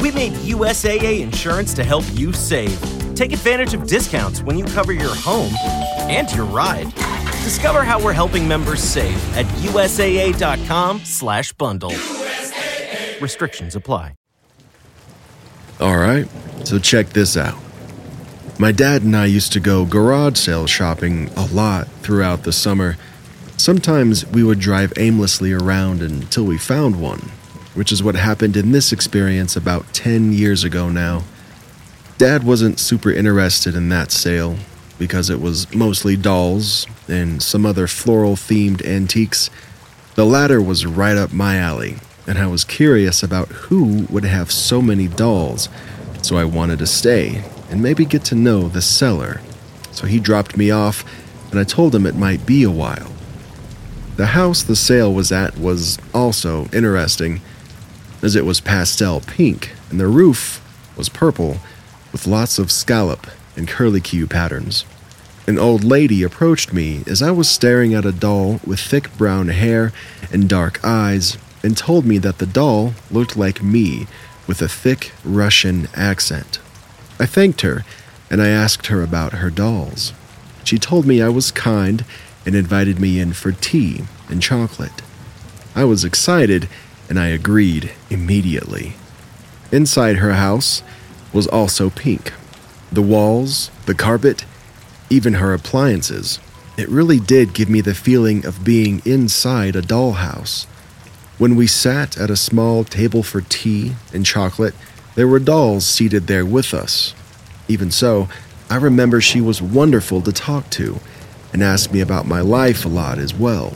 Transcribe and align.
We 0.00 0.10
made 0.10 0.32
USAA 0.32 1.20
insurance 1.20 1.74
to 1.74 1.84
help 1.84 2.04
you 2.12 2.32
save. 2.32 2.80
Take 3.14 3.32
advantage 3.32 3.74
of 3.74 3.86
discounts 3.86 4.42
when 4.42 4.56
you 4.56 4.64
cover 4.64 4.92
your 4.92 5.14
home 5.14 5.52
and 6.08 6.32
your 6.32 6.46
ride. 6.46 6.90
Discover 7.44 7.82
how 7.82 8.02
we're 8.02 8.14
helping 8.14 8.48
members 8.48 8.82
save 8.82 9.36
at 9.36 9.44
usaa.com/bundle. 9.62 11.90
USAA. 11.90 13.20
Restrictions 13.20 13.76
apply. 13.76 14.14
All 15.80 15.96
right, 15.96 16.28
so 16.64 16.78
check 16.78 17.10
this 17.10 17.36
out. 17.36 17.58
My 18.58 18.72
dad 18.72 19.02
and 19.02 19.16
I 19.16 19.26
used 19.26 19.52
to 19.52 19.60
go 19.60 19.84
garage 19.86 20.38
sale 20.38 20.66
shopping 20.66 21.30
a 21.36 21.46
lot 21.46 21.88
throughout 22.02 22.42
the 22.42 22.52
summer. 22.52 22.96
Sometimes 23.56 24.26
we 24.26 24.42
would 24.42 24.60
drive 24.60 24.92
aimlessly 24.98 25.52
around 25.52 26.02
until 26.02 26.44
we 26.44 26.58
found 26.58 27.00
one, 27.00 27.30
which 27.74 27.92
is 27.92 28.02
what 28.02 28.14
happened 28.14 28.56
in 28.56 28.72
this 28.72 28.92
experience 28.92 29.56
about 29.56 29.92
10 29.92 30.32
years 30.32 30.64
ago 30.64 30.88
now. 30.88 31.22
Dad 32.18 32.44
wasn't 32.44 32.78
super 32.78 33.10
interested 33.10 33.74
in 33.74 33.88
that 33.88 34.12
sale 34.12 34.56
because 34.98 35.30
it 35.30 35.40
was 35.40 35.72
mostly 35.74 36.16
dolls 36.16 36.86
and 37.08 37.42
some 37.42 37.64
other 37.64 37.86
floral 37.86 38.36
themed 38.36 38.84
antiques. 38.84 39.48
The 40.14 40.26
latter 40.26 40.60
was 40.60 40.84
right 40.84 41.16
up 41.16 41.32
my 41.32 41.56
alley, 41.56 41.96
and 42.26 42.38
I 42.38 42.46
was 42.46 42.64
curious 42.64 43.22
about 43.22 43.48
who 43.48 44.06
would 44.10 44.24
have 44.24 44.52
so 44.52 44.82
many 44.82 45.08
dolls, 45.08 45.68
so 46.22 46.36
I 46.36 46.44
wanted 46.44 46.78
to 46.80 46.86
stay 46.86 47.42
and 47.70 47.82
maybe 47.82 48.04
get 48.04 48.24
to 48.24 48.34
know 48.34 48.68
the 48.68 48.82
seller. 48.82 49.40
So 49.92 50.06
he 50.06 50.20
dropped 50.20 50.56
me 50.56 50.70
off, 50.70 51.04
and 51.50 51.58
I 51.58 51.64
told 51.64 51.94
him 51.94 52.04
it 52.04 52.14
might 52.14 52.44
be 52.44 52.62
a 52.62 52.70
while. 52.70 53.10
The 54.16 54.26
house 54.26 54.62
the 54.62 54.76
sale 54.76 55.14
was 55.14 55.32
at 55.32 55.56
was 55.56 55.98
also 56.12 56.66
interesting, 56.72 57.40
as 58.22 58.36
it 58.36 58.44
was 58.44 58.60
pastel 58.60 59.20
pink, 59.20 59.72
and 59.90 59.98
the 59.98 60.06
roof 60.06 60.60
was 60.96 61.08
purple, 61.08 61.58
with 62.12 62.26
lots 62.26 62.58
of 62.58 62.70
scallop 62.70 63.26
and 63.56 63.68
curlicue 63.68 64.28
patterns. 64.28 64.84
An 65.46 65.58
old 65.58 65.82
lady 65.82 66.22
approached 66.22 66.72
me 66.72 67.02
as 67.06 67.22
I 67.22 67.30
was 67.30 67.48
staring 67.48 67.94
at 67.94 68.04
a 68.04 68.12
doll 68.12 68.60
with 68.66 68.78
thick 68.78 69.16
brown 69.16 69.48
hair 69.48 69.92
and 70.32 70.48
dark 70.48 70.84
eyes 70.84 71.38
and 71.62 71.76
told 71.76 72.06
me 72.06 72.18
that 72.18 72.38
the 72.38 72.46
doll 72.46 72.94
looked 73.10 73.36
like 73.36 73.62
me 73.62 74.06
with 74.46 74.62
a 74.62 74.68
thick 74.68 75.12
Russian 75.24 75.88
accent. 75.94 76.60
I 77.18 77.26
thanked 77.26 77.62
her 77.62 77.84
and 78.30 78.40
I 78.40 78.48
asked 78.48 78.86
her 78.86 79.02
about 79.02 79.34
her 79.34 79.50
dolls. 79.50 80.12
She 80.64 80.78
told 80.78 81.06
me 81.06 81.20
I 81.20 81.28
was 81.28 81.50
kind 81.50 82.04
and 82.46 82.54
invited 82.54 83.00
me 83.00 83.18
in 83.18 83.32
for 83.32 83.52
tea 83.52 84.04
and 84.28 84.40
chocolate. 84.40 85.02
I 85.74 85.84
was 85.84 86.04
excited 86.04 86.68
and 87.10 87.18
I 87.18 87.26
agreed 87.26 87.90
immediately. 88.08 88.94
Inside 89.70 90.16
her 90.16 90.32
house 90.32 90.82
was 91.32 91.46
also 91.46 91.90
pink. 91.90 92.32
The 92.90 93.02
walls, 93.02 93.70
the 93.84 93.94
carpet, 93.94 94.46
even 95.10 95.34
her 95.34 95.52
appliances. 95.52 96.38
It 96.78 96.88
really 96.88 97.20
did 97.20 97.52
give 97.52 97.68
me 97.68 97.82
the 97.82 97.94
feeling 97.94 98.46
of 98.46 98.64
being 98.64 99.02
inside 99.04 99.76
a 99.76 99.82
dollhouse. 99.82 100.64
When 101.36 101.56
we 101.56 101.66
sat 101.66 102.16
at 102.16 102.30
a 102.30 102.36
small 102.36 102.84
table 102.84 103.22
for 103.22 103.40
tea 103.42 103.96
and 104.14 104.24
chocolate, 104.24 104.74
there 105.16 105.28
were 105.28 105.40
dolls 105.40 105.84
seated 105.84 106.26
there 106.26 106.46
with 106.46 106.72
us. 106.72 107.14
Even 107.68 107.90
so, 107.90 108.28
I 108.70 108.76
remember 108.76 109.20
she 109.20 109.40
was 109.40 109.60
wonderful 109.60 110.22
to 110.22 110.32
talk 110.32 110.70
to 110.70 111.00
and 111.52 111.62
asked 111.62 111.92
me 111.92 112.00
about 112.00 112.26
my 112.26 112.40
life 112.40 112.84
a 112.84 112.88
lot 112.88 113.18
as 113.18 113.34
well. 113.34 113.74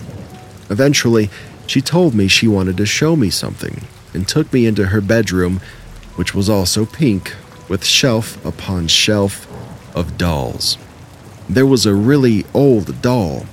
Eventually, 0.70 1.30
she 1.66 1.80
told 1.80 2.14
me 2.14 2.28
she 2.28 2.48
wanted 2.48 2.76
to 2.76 2.86
show 2.86 3.16
me 3.16 3.30
something 3.30 3.82
and 4.12 4.28
took 4.28 4.52
me 4.52 4.66
into 4.66 4.86
her 4.86 5.00
bedroom, 5.00 5.60
which 6.16 6.34
was 6.34 6.48
also 6.48 6.86
pink, 6.86 7.34
with 7.68 7.84
shelf 7.84 8.42
upon 8.44 8.88
shelf 8.88 9.46
of 9.94 10.18
dolls. 10.18 10.78
There 11.48 11.66
was 11.66 11.86
a 11.86 11.94
really 11.94 12.44
old 12.54 13.00
doll. 13.02 13.46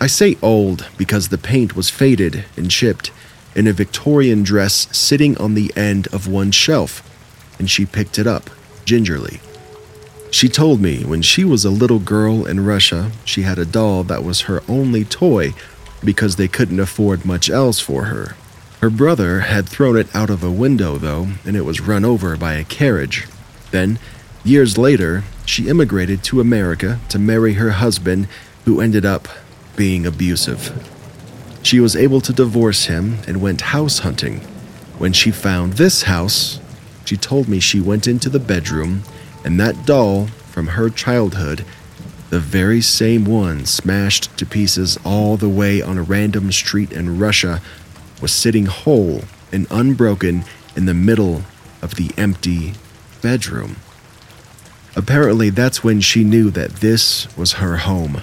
I 0.00 0.06
say 0.06 0.36
old 0.42 0.86
because 0.98 1.28
the 1.28 1.38
paint 1.38 1.74
was 1.74 1.90
faded 1.90 2.44
and 2.56 2.70
chipped, 2.70 3.10
in 3.54 3.66
a 3.66 3.72
Victorian 3.72 4.42
dress 4.42 4.86
sitting 4.94 5.36
on 5.38 5.54
the 5.54 5.72
end 5.74 6.06
of 6.08 6.28
one 6.28 6.50
shelf, 6.50 7.02
and 7.58 7.70
she 7.70 7.86
picked 7.86 8.18
it 8.18 8.26
up 8.26 8.50
gingerly. 8.84 9.40
She 10.30 10.48
told 10.48 10.82
me 10.82 11.02
when 11.04 11.22
she 11.22 11.44
was 11.44 11.64
a 11.64 11.70
little 11.70 11.98
girl 11.98 12.44
in 12.44 12.66
Russia, 12.66 13.10
she 13.24 13.42
had 13.42 13.58
a 13.58 13.64
doll 13.64 14.04
that 14.04 14.22
was 14.22 14.42
her 14.42 14.62
only 14.68 15.04
toy 15.04 15.54
because 16.04 16.36
they 16.36 16.48
couldn't 16.48 16.80
afford 16.80 17.24
much 17.24 17.50
else 17.50 17.80
for 17.80 18.04
her. 18.04 18.36
Her 18.80 18.90
brother 18.90 19.40
had 19.40 19.68
thrown 19.68 19.96
it 19.96 20.14
out 20.14 20.30
of 20.30 20.44
a 20.44 20.50
window, 20.50 20.98
though, 20.98 21.28
and 21.44 21.56
it 21.56 21.64
was 21.64 21.80
run 21.80 22.04
over 22.04 22.36
by 22.36 22.54
a 22.54 22.64
carriage. 22.64 23.26
Then, 23.70 23.98
years 24.44 24.76
later, 24.76 25.24
she 25.44 25.68
immigrated 25.68 26.22
to 26.24 26.40
America 26.40 27.00
to 27.08 27.18
marry 27.18 27.54
her 27.54 27.70
husband, 27.70 28.28
who 28.64 28.80
ended 28.80 29.06
up 29.06 29.28
being 29.76 30.06
abusive. 30.06 30.86
She 31.62 31.80
was 31.80 31.96
able 31.96 32.20
to 32.20 32.32
divorce 32.32 32.84
him 32.84 33.18
and 33.26 33.40
went 33.40 33.72
house 33.72 34.00
hunting. 34.00 34.40
When 34.98 35.12
she 35.12 35.30
found 35.30 35.74
this 35.74 36.02
house, 36.02 36.60
she 37.04 37.16
told 37.16 37.48
me 37.48 37.60
she 37.60 37.80
went 37.80 38.06
into 38.06 38.28
the 38.28 38.38
bedroom 38.38 39.02
and 39.44 39.58
that 39.60 39.86
doll 39.86 40.26
from 40.50 40.68
her 40.68 40.90
childhood, 40.90 41.64
the 42.30 42.40
very 42.40 42.80
same 42.80 43.24
one 43.24 43.64
smashed 43.64 44.36
to 44.38 44.46
pieces 44.46 44.98
all 45.04 45.36
the 45.36 45.48
way 45.48 45.80
on 45.80 45.96
a 45.96 46.02
random 46.02 46.50
street 46.50 46.92
in 46.92 47.18
Russia, 47.18 47.60
was 48.20 48.32
sitting 48.32 48.66
whole 48.66 49.22
and 49.52 49.66
unbroken 49.70 50.44
in 50.74 50.86
the 50.86 50.94
middle 50.94 51.42
of 51.82 51.94
the 51.94 52.10
empty 52.16 52.72
bedroom. 53.22 53.76
Apparently, 54.96 55.50
that's 55.50 55.84
when 55.84 56.00
she 56.00 56.24
knew 56.24 56.50
that 56.50 56.76
this 56.76 57.34
was 57.36 57.54
her 57.54 57.76
home. 57.76 58.20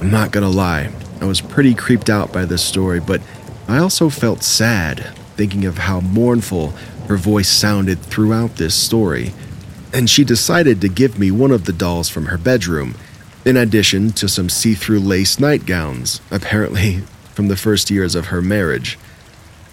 I'm 0.00 0.10
not 0.10 0.32
gonna 0.32 0.48
lie, 0.48 0.90
I 1.20 1.24
was 1.24 1.40
pretty 1.40 1.74
creeped 1.74 2.10
out 2.10 2.32
by 2.32 2.44
this 2.44 2.62
story, 2.62 3.00
but 3.00 3.20
I 3.68 3.78
also 3.78 4.10
felt 4.10 4.42
sad 4.42 5.14
thinking 5.36 5.64
of 5.64 5.78
how 5.78 6.00
mournful 6.00 6.70
her 7.08 7.16
voice 7.16 7.48
sounded 7.48 8.00
throughout 8.00 8.56
this 8.56 8.74
story 8.74 9.32
and 9.96 10.10
she 10.10 10.24
decided 10.24 10.78
to 10.82 10.90
give 10.90 11.18
me 11.18 11.30
one 11.30 11.50
of 11.50 11.64
the 11.64 11.72
dolls 11.72 12.10
from 12.10 12.26
her 12.26 12.36
bedroom, 12.36 12.94
in 13.46 13.56
addition 13.56 14.10
to 14.10 14.28
some 14.28 14.50
see 14.50 14.74
through 14.74 15.00
lace 15.00 15.40
nightgowns, 15.40 16.20
apparently 16.30 16.98
from 17.34 17.48
the 17.48 17.56
first 17.56 17.90
years 17.90 18.14
of 18.14 18.26
her 18.26 18.42
marriage. 18.42 18.98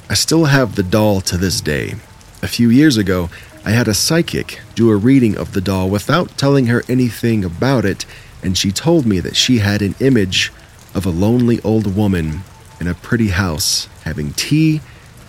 I 0.10 0.14
still 0.14 0.46
have 0.46 0.76
the 0.76 0.84
doll 0.84 1.20
to 1.22 1.36
this 1.36 1.60
day. 1.60 1.96
A 2.42 2.48
few 2.48 2.70
years 2.70 2.96
ago, 2.96 3.30
I 3.66 3.72
had 3.72 3.90
a 3.90 3.94
psychic 3.94 4.62
do 4.76 4.90
a 4.92 4.96
reading 4.96 5.38
of 5.38 5.52
the 5.52 5.60
doll 5.60 5.90
without 5.90 6.38
telling 6.38 6.68
her 6.68 6.84
anything 6.88 7.44
about 7.44 7.84
it, 7.84 8.06
and 8.42 8.58
she 8.58 8.72
told 8.72 9.06
me 9.06 9.20
that 9.20 9.36
she 9.36 9.58
had 9.58 9.82
an 9.82 9.94
image 10.00 10.54
of 10.96 11.06
a 11.06 11.10
lonely 11.10 11.60
old 11.64 11.98
woman 11.98 12.44
in 12.80 12.88
a 12.88 12.94
pretty 12.94 13.28
house 13.28 13.90
having 14.06 14.32
tea 14.32 14.80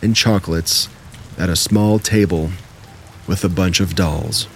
and 0.00 0.14
chocolates 0.14 0.88
at 1.36 1.48
a 1.50 1.56
small 1.56 1.98
table 1.98 2.50
with 3.26 3.42
a 3.42 3.48
bunch 3.48 3.80
of 3.80 3.96
dolls. 3.96 4.46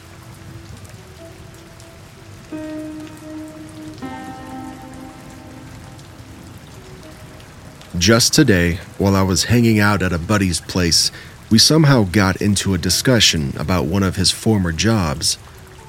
Just 8.09 8.33
today, 8.33 8.77
while 8.97 9.15
I 9.15 9.21
was 9.21 9.45
hanging 9.53 9.79
out 9.81 10.03
at 10.03 10.15
a 10.15 10.19
buddy's 10.19 10.63
place, 10.63 11.13
we 11.51 11.59
somehow 11.59 12.05
got 12.05 12.41
into 12.41 12.73
a 12.73 12.79
discussion 12.79 13.53
about 13.59 13.85
one 13.85 14.03
of 14.03 14.17
his 14.17 14.31
former 14.31 14.73
jobs. 14.73 15.37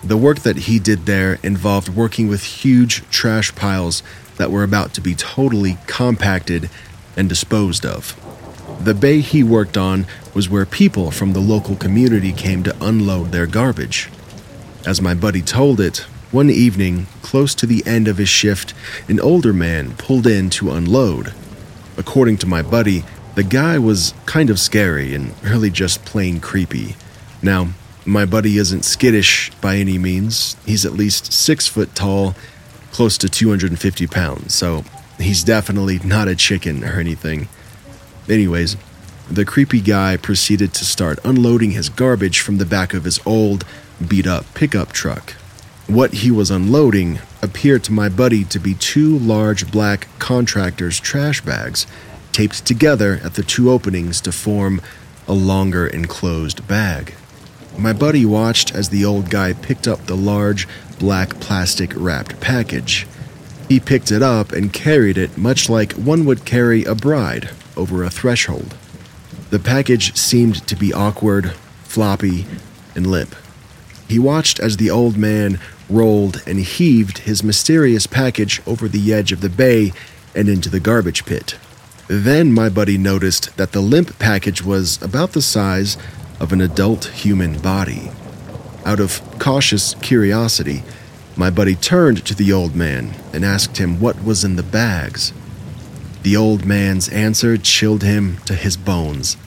The 0.03 0.18
work 0.18 0.40
that 0.40 0.57
he 0.68 0.80
did 0.80 1.06
there 1.06 1.40
involved 1.44 1.88
working 1.88 2.28
with 2.28 2.44
huge 2.44 3.09
trash 3.09 3.56
piles 3.56 4.03
that 4.35 4.52
were 4.52 4.66
about 4.66 4.94
to 4.96 5.02
be 5.02 5.16
totally 5.16 5.78
compacted 5.88 6.69
and 7.16 7.30
disposed 7.30 7.85
of. 7.85 8.19
The 8.84 8.94
bay 8.94 9.22
he 9.22 9.41
worked 9.41 9.78
on 9.78 10.06
was 10.34 10.50
where 10.50 10.66
people 10.66 11.12
from 11.12 11.31
the 11.31 11.40
local 11.40 11.78
community 11.78 12.34
came 12.34 12.63
to 12.63 12.75
unload 12.86 13.31
their 13.31 13.48
garbage. 13.48 14.10
As 14.86 15.01
my 15.01 15.13
buddy 15.13 15.42
told 15.42 15.80
it, 15.80 16.00
one 16.31 16.50
evening, 16.50 17.07
close 17.22 17.56
to 17.56 17.65
the 17.65 17.81
end 17.88 18.10
of 18.10 18.18
his 18.18 18.27
shift, 18.27 18.74
an 19.07 19.22
older 19.22 19.54
man 19.54 19.95
pulled 19.95 20.27
in 20.27 20.50
to 20.50 20.72
unload. 20.72 21.33
According 22.00 22.38
to 22.38 22.48
my 22.48 22.62
buddy, 22.62 23.04
the 23.36 23.44
guy 23.44 23.78
was 23.78 24.13
kind 24.25 24.50
of 24.50 24.57
scary 24.57 25.13
and 25.13 25.34
really 25.44 25.69
just 25.69 26.06
plain 26.06 26.40
creepy. 26.40 26.96
Now, 27.44 27.74
my 28.06 28.25
buddy 28.25 28.57
isn't 28.57 28.86
skittish 28.86 29.51
by 29.60 29.75
any 29.75 29.98
means. 29.98 30.56
He's 30.66 30.86
at 30.86 30.94
least 30.94 31.34
six 31.34 31.68
foot 31.68 31.94
tall, 31.96 32.36
close 32.94 33.18
to 33.18 33.28
250 33.28 34.07
pounds, 34.07 34.56
so 34.56 34.86
he's 35.19 35.44
definitely 35.44 36.00
not 36.00 36.30
a 36.30 36.38
chicken 36.38 36.86
or 36.86 37.00
anything. 37.00 37.50
Anyways, 38.30 38.78
the 39.30 39.44
creepy 39.44 39.81
guy 39.81 40.16
proceeded 40.16 40.74
to 40.75 40.86
start 40.86 41.19
unloading 41.25 41.72
his 41.72 41.90
garbage 41.90 42.40
from 42.40 42.60
the 42.60 42.66
back 42.66 42.94
of 42.94 43.04
his 43.04 43.19
old, 43.25 43.66
beat 44.07 44.25
up 44.25 44.46
pickup 44.54 44.94
truck. 44.94 45.34
What 45.89 46.13
he 46.13 46.30
was 46.30 46.51
unloading 46.51 47.18
appeared 47.41 47.83
to 47.86 47.91
my 47.91 48.09
buddy 48.09 48.44
to 48.44 48.59
be 48.59 48.75
two 48.75 49.18
large 49.18 49.71
black 49.71 50.07
contractor's 50.19 51.00
trash 51.00 51.41
bags 51.41 51.88
taped 52.31 52.63
together 52.63 53.19
at 53.24 53.33
the 53.33 53.41
two 53.41 53.71
openings 53.71 54.21
to 54.21 54.31
form 54.31 54.81
a 55.27 55.33
longer 55.33 55.88
enclosed 55.88 56.68
bag. 56.68 57.15
my 57.75 57.91
buddy 57.91 58.24
watched 58.24 58.75
as 58.75 58.89
the 58.89 59.03
old 59.03 59.31
guy 59.31 59.53
picked 59.53 59.88
up 59.88 60.06
the 60.06 60.15
large, 60.15 60.68
black 61.00 61.39
plastic 61.39 61.91
wrapped 61.95 62.39
package. 62.39 63.07
He 63.68 63.80
picked 63.80 64.12
it 64.12 64.21
up 64.21 64.51
and 64.51 64.71
carried 64.71 65.18
it 65.18 65.39
much 65.39 65.69
like 65.69 65.94
one 65.94 66.24
would 66.25 66.45
carry 66.45 66.83
a 66.83 66.94
bride 66.94 67.50
over 67.75 68.03
a 68.03 68.12
threshold. 68.12 68.77
The 69.50 69.57
package 69.57 70.15
seemed 70.15 70.68
to 70.68 70.75
be 70.75 70.94
awkward, 70.94 71.53
floppy, 71.83 72.45
and 72.94 73.07
limp. 73.07 73.36
He 74.07 74.19
watched 74.19 74.59
as 74.59 74.77
the 74.77 74.91
old 74.91 75.18
man 75.18 75.59
rolled 75.89 76.41
and 76.45 76.59
heaved 76.59 77.19
his 77.19 77.44
mysterious 77.44 78.07
package 78.07 78.62
over 78.68 78.88
the 78.88 79.13
edge 79.13 79.31
of 79.31 79.41
the 79.41 79.50
bay 79.50 79.91
and 80.36 80.47
into 80.47 80.69
the 80.69 80.80
garbage 80.80 81.25
pit. 81.25 81.57
Then 82.07 82.51
my 82.51 82.69
buddy 82.69 82.97
noticed 82.97 83.56
that 83.57 83.71
the 83.71 83.81
limp 83.81 84.18
package 84.19 84.63
was 84.63 85.01
about 85.01 85.33
the 85.33 85.41
size 85.41 85.97
of 86.39 86.53
an 86.53 86.62
adult 86.62 87.06
human 87.06 87.59
body. 87.59 88.12
Out 88.86 89.00
of 89.00 89.21
cautious 89.39 89.94
curiosity, 89.95 90.83
my 91.36 91.50
buddy 91.50 91.75
turned 91.75 92.25
to 92.25 92.33
the 92.33 92.51
old 92.51 92.75
man 92.75 93.15
and 93.33 93.45
asked 93.45 93.77
him 93.77 94.00
what 94.00 94.24
was 94.24 94.44
in 94.44 94.56
the 94.56 94.63
bags. 94.63 95.33
The 96.24 96.36
old 96.36 96.65
man's 96.65 97.07
answer 97.09 97.57
chilled 97.57 98.03
him 98.03 98.38
to 98.45 98.56
his 98.56 98.75
bones. 98.75 99.38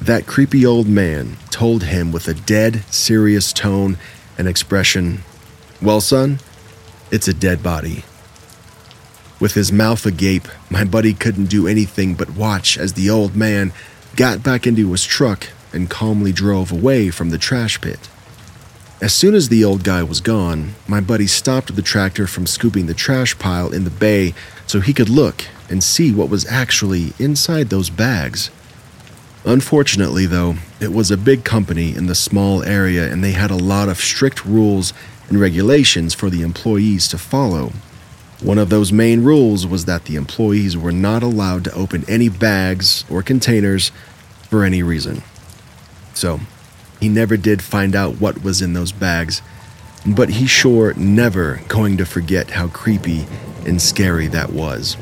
That 0.00 0.26
creepy 0.26 0.64
old 0.64 0.86
man 0.86 1.36
told 1.50 1.82
him 1.84 2.12
with 2.12 2.28
a 2.28 2.34
dead, 2.34 2.84
serious 2.90 3.52
tone 3.52 3.98
and 4.38 4.46
expression 4.46 5.24
Well, 5.80 6.00
son, 6.00 6.40
it's 7.12 7.28
a 7.28 7.34
dead 7.34 7.62
body. 7.62 8.04
With 9.38 9.54
his 9.54 9.70
mouth 9.70 10.04
agape, 10.04 10.48
my 10.68 10.82
buddy 10.82 11.14
couldn't 11.14 11.46
do 11.46 11.68
anything 11.68 12.14
but 12.14 12.30
watch 12.30 12.76
as 12.76 12.94
the 12.94 13.08
old 13.08 13.36
man 13.36 13.72
got 14.16 14.42
back 14.42 14.66
into 14.66 14.90
his 14.90 15.04
truck 15.04 15.48
and 15.72 15.88
calmly 15.88 16.32
drove 16.32 16.72
away 16.72 17.10
from 17.10 17.30
the 17.30 17.38
trash 17.38 17.80
pit. 17.80 18.08
As 19.00 19.14
soon 19.14 19.36
as 19.36 19.48
the 19.48 19.64
old 19.64 19.84
guy 19.84 20.02
was 20.02 20.20
gone, 20.20 20.74
my 20.88 21.00
buddy 21.00 21.28
stopped 21.28 21.76
the 21.76 21.82
tractor 21.82 22.26
from 22.26 22.48
scooping 22.48 22.86
the 22.86 22.94
trash 22.94 23.38
pile 23.38 23.72
in 23.72 23.84
the 23.84 23.90
bay 23.90 24.34
so 24.66 24.80
he 24.80 24.92
could 24.92 25.08
look 25.08 25.44
and 25.70 25.84
see 25.84 26.12
what 26.12 26.28
was 26.28 26.44
actually 26.50 27.12
inside 27.20 27.68
those 27.68 27.90
bags. 27.90 28.50
Unfortunately, 29.44 30.26
though, 30.26 30.56
it 30.80 30.92
was 30.92 31.12
a 31.12 31.16
big 31.16 31.44
company 31.44 31.94
in 31.94 32.06
the 32.06 32.16
small 32.16 32.64
area 32.64 33.08
and 33.08 33.22
they 33.22 33.32
had 33.32 33.52
a 33.52 33.56
lot 33.56 33.88
of 33.88 33.98
strict 33.98 34.44
rules 34.44 34.92
and 35.28 35.40
regulations 35.40 36.14
for 36.14 36.30
the 36.30 36.42
employees 36.42 37.08
to 37.08 37.18
follow. 37.18 37.72
One 38.40 38.58
of 38.58 38.70
those 38.70 38.92
main 38.92 39.24
rules 39.24 39.66
was 39.66 39.84
that 39.86 40.04
the 40.04 40.16
employees 40.16 40.76
were 40.76 40.92
not 40.92 41.22
allowed 41.22 41.64
to 41.64 41.74
open 41.74 42.04
any 42.08 42.28
bags 42.28 43.04
or 43.10 43.22
containers 43.22 43.90
for 44.48 44.64
any 44.64 44.82
reason. 44.82 45.22
So, 46.14 46.40
he 47.00 47.08
never 47.08 47.36
did 47.36 47.62
find 47.62 47.94
out 47.94 48.20
what 48.20 48.42
was 48.42 48.62
in 48.62 48.72
those 48.72 48.92
bags, 48.92 49.42
but 50.06 50.30
he's 50.30 50.50
sure 50.50 50.94
never 50.94 51.60
going 51.68 51.96
to 51.96 52.06
forget 52.06 52.50
how 52.50 52.68
creepy 52.68 53.26
and 53.66 53.82
scary 53.82 54.28
that 54.28 54.52
was. 54.52 54.96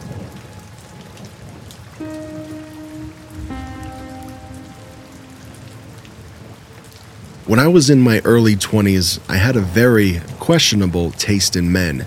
When 7.47 7.61
I 7.61 7.69
was 7.69 7.91
in 7.91 8.01
my 8.01 8.21
early 8.25 8.57
20s, 8.57 9.21
I 9.31 9.37
had 9.37 9.55
a 9.55 9.61
very 9.61 10.21
questionable 10.41 11.13
taste 11.13 11.55
in 11.55 11.71
men. 11.71 12.05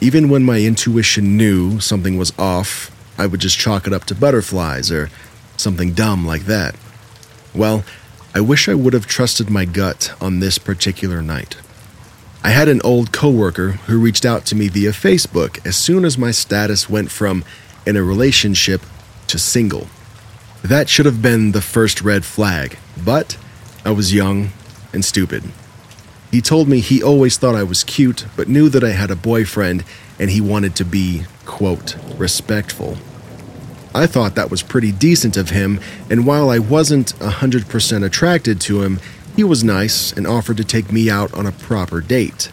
Even 0.00 0.28
when 0.28 0.44
my 0.44 0.60
intuition 0.60 1.36
knew 1.36 1.80
something 1.80 2.16
was 2.16 2.32
off, 2.38 2.88
I 3.18 3.26
would 3.26 3.40
just 3.40 3.58
chalk 3.58 3.88
it 3.88 3.92
up 3.92 4.04
to 4.04 4.14
butterflies 4.14 4.92
or 4.92 5.10
something 5.56 5.92
dumb 5.92 6.24
like 6.24 6.42
that. 6.42 6.76
Well, 7.52 7.82
I 8.32 8.42
wish 8.42 8.68
I 8.68 8.74
would 8.74 8.92
have 8.92 9.08
trusted 9.08 9.50
my 9.50 9.64
gut 9.64 10.12
on 10.20 10.38
this 10.38 10.56
particular 10.56 11.20
night. 11.20 11.56
I 12.44 12.50
had 12.50 12.68
an 12.68 12.80
old 12.84 13.10
coworker 13.10 13.72
who 13.88 13.98
reached 13.98 14.24
out 14.24 14.46
to 14.46 14.54
me 14.54 14.68
via 14.68 14.92
Facebook 14.92 15.66
as 15.66 15.74
soon 15.74 16.04
as 16.04 16.16
my 16.16 16.30
status 16.30 16.88
went 16.88 17.10
from 17.10 17.44
in 17.84 17.96
a 17.96 18.04
relationship 18.04 18.82
to 19.26 19.36
single. 19.36 19.88
That 20.62 20.88
should 20.88 21.06
have 21.06 21.20
been 21.20 21.50
the 21.50 21.60
first 21.60 22.02
red 22.02 22.24
flag, 22.24 22.78
but 23.04 23.36
I 23.84 23.90
was 23.90 24.14
young 24.14 24.52
and 24.92 25.04
stupid. 25.04 25.44
He 26.30 26.40
told 26.40 26.68
me 26.68 26.80
he 26.80 27.02
always 27.02 27.36
thought 27.36 27.56
I 27.56 27.64
was 27.64 27.82
cute, 27.82 28.26
but 28.36 28.48
knew 28.48 28.68
that 28.68 28.84
I 28.84 28.90
had 28.90 29.10
a 29.10 29.16
boyfriend 29.16 29.84
and 30.18 30.30
he 30.30 30.40
wanted 30.40 30.76
to 30.76 30.84
be, 30.84 31.24
quote, 31.44 31.96
respectful. 32.16 32.98
I 33.94 34.06
thought 34.06 34.36
that 34.36 34.50
was 34.50 34.62
pretty 34.62 34.92
decent 34.92 35.36
of 35.36 35.50
him, 35.50 35.80
and 36.08 36.24
while 36.24 36.48
I 36.48 36.60
wasn't 36.60 37.18
100% 37.18 38.04
attracted 38.04 38.60
to 38.60 38.82
him, 38.82 39.00
he 39.34 39.42
was 39.42 39.64
nice 39.64 40.12
and 40.12 40.26
offered 40.26 40.58
to 40.58 40.64
take 40.64 40.92
me 40.92 41.10
out 41.10 41.34
on 41.34 41.46
a 41.46 41.52
proper 41.52 42.00
date. 42.00 42.50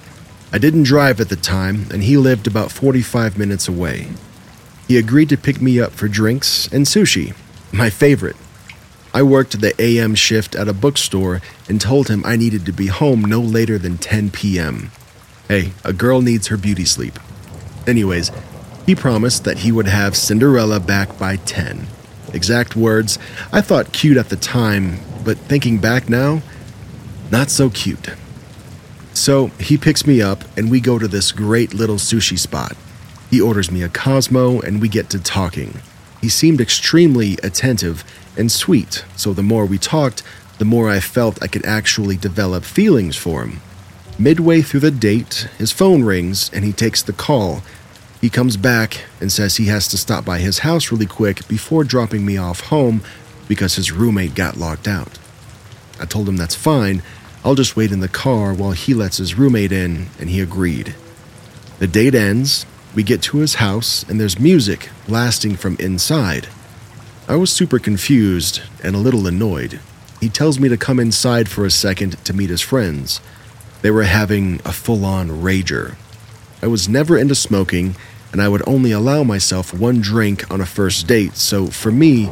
I 0.51 0.57
didn't 0.57 0.83
drive 0.83 1.19
at 1.19 1.30
the 1.30 1.36
time, 1.36 1.86
and 1.92 2.04
he 2.04 2.18
lived 2.18 2.48
about 2.48 2.72
45 2.72 3.38
minutes 3.38 3.68
away. 3.68 4.07
He 4.88 4.98
agreed 4.98 5.30
to 5.30 5.38
pick 5.38 5.62
me 5.62 5.80
up 5.80 5.92
for 5.92 6.07
drinks 6.07 6.68
and 6.72 6.86
sushi, 6.86 7.36
my 7.72 7.90
favorite. 7.90 8.38
I 9.13 9.24
worked 9.24 9.59
the 9.62 9.74
AM 9.81 10.15
shift 10.15 10.56
at 10.56 10.68
a 10.68 10.74
bookstore 10.74 11.42
and 11.68 11.80
told 11.80 12.07
him 12.07 12.24
I 12.25 12.36
needed 12.36 12.65
to 12.65 12.71
be 12.71 12.88
home 12.88 13.21
no 13.21 13.39
later 13.39 13.77
than 13.77 13.98
10 13.98 14.31
p.m. 14.31 14.92
Hey, 15.48 15.71
a 15.83 15.94
girl 15.94 16.21
needs 16.21 16.48
her 16.48 16.57
beauty 16.57 16.86
sleep. 16.86 17.19
Anyways, 17.88 18.31
he 18.86 18.95
promised 18.95 19.44
that 19.44 19.59
he 19.59 19.71
would 19.71 19.88
have 19.88 20.15
Cinderella 20.15 20.80
back 20.80 21.18
by 21.18 21.38
10. 21.38 21.88
Exact 22.33 22.75
words, 22.75 23.18
I 23.51 23.62
thought 23.62 23.94
cute 23.94 24.18
at 24.18 24.30
the 24.30 24.36
time, 24.36 25.00
but 25.24 25.38
thinking 25.38 25.80
back 25.80 26.09
now, 26.09 26.42
not 27.31 27.50
so 27.50 27.69
cute. 27.69 28.09
So 29.13 29.48
he 29.59 29.77
picks 29.77 30.06
me 30.06 30.21
up 30.21 30.44
and 30.57 30.69
we 30.69 30.80
go 30.80 31.00
to 31.00 31.07
this 31.07 31.31
great 31.31 31.74
little 31.74 31.95
sushi 31.95 32.38
spot. 32.38 32.75
He 33.31 33.42
orders 33.42 33.71
me 33.71 33.83
a 33.83 33.89
Cosmo 33.89 34.62
and 34.62 34.81
we 34.81 34.88
get 34.88 35.09
to 35.09 35.19
talking. 35.19 35.81
He 36.22 36.30
seemed 36.30 36.62
extremely 36.62 37.38
attentive 37.44 38.04
and 38.38 38.52
sweet, 38.52 39.04
so 39.16 39.34
the 39.34 39.44
more 39.44 39.66
we 39.66 39.78
talked, 39.78 40.24
the 40.58 40.66
more 40.66 40.90
I 40.90 41.00
felt 41.00 41.42
I 41.42 41.48
could 41.48 41.66
actually 41.66 42.18
develop 42.18 42.64
feelings 42.64 43.16
for 43.16 43.44
him. 43.44 43.62
Midway 44.19 44.62
through 44.62 44.80
the 44.80 44.92
date, 44.92 45.48
his 45.58 45.72
phone 45.72 46.04
rings 46.04 46.50
and 46.54 46.66
he 46.66 46.74
takes 46.74 47.04
the 47.04 47.14
call. 47.14 47.62
He 48.19 48.30
comes 48.30 48.58
back 48.58 49.06
and 49.22 49.31
says 49.31 49.58
he 49.58 49.66
has 49.66 49.88
to 49.90 49.98
stop 49.98 50.25
by 50.25 50.40
his 50.40 50.60
house 50.60 50.92
really 50.92 51.06
quick 51.06 51.48
before 51.48 51.84
dropping 51.84 52.25
me 52.25 52.38
off 52.38 52.62
home 52.62 53.02
because 53.48 53.75
his 53.75 53.92
roommate 53.92 54.34
got 54.34 54.58
locked 54.58 54.88
out. 54.88 55.19
I 56.00 56.06
told 56.06 56.28
him 56.28 56.38
that's 56.38 56.56
fine, 56.56 57.04
I'll 57.48 57.56
just 57.56 57.75
wait 57.75 57.92
in 57.92 58.02
the 58.02 58.09
car 58.09 58.54
while 58.54 58.71
he 58.71 58.94
lets 58.94 59.18
his 59.18 59.36
roommate 59.36 59.71
in, 59.71 60.07
and 60.19 60.30
he 60.30 60.42
agreed. 60.42 60.95
The 61.80 61.88
date 61.88 62.14
ends, 62.14 62.66
we 62.97 63.04
get 63.04 63.21
to 63.21 63.37
his 63.37 63.56
house, 63.56 64.01
and 64.09 64.19
there's 64.19 64.39
music 64.39 64.89
blasting 65.06 65.56
from 65.56 65.77
inside. 65.80 66.47
I 67.27 67.35
was 67.35 67.51
super 67.51 67.77
confused 67.77 68.63
and 68.83 68.95
a 68.95 68.99
little 68.99 69.27
annoyed. 69.27 69.80
He 70.19 70.30
tells 70.30 70.59
me 70.59 70.68
to 70.68 70.77
come 70.77 70.99
inside 70.99 71.47
for 71.47 71.63
a 71.63 71.69
second 71.69 72.18
to 72.25 72.33
meet 72.33 72.49
his 72.49 72.61
friends. 72.61 73.21
They 73.83 73.92
were 73.92 74.06
having 74.06 74.61
a 74.66 74.71
full 74.71 75.06
on 75.06 75.30
rager. 75.30 75.95
I 76.63 76.66
was 76.66 76.89
never 76.89 77.19
into 77.19 77.35
smoking, 77.35 77.95
and 78.31 78.42
I 78.42 78.47
would 78.47 78.68
only 78.68 78.92
allow 78.92 79.21
myself 79.21 79.75
one 79.75 80.01
drink 80.01 80.49
on 80.49 80.59
a 80.59 80.66
first 80.66 81.06
date, 81.06 81.35
so 81.35 81.68
for 81.68 81.92
me, 81.92 82.31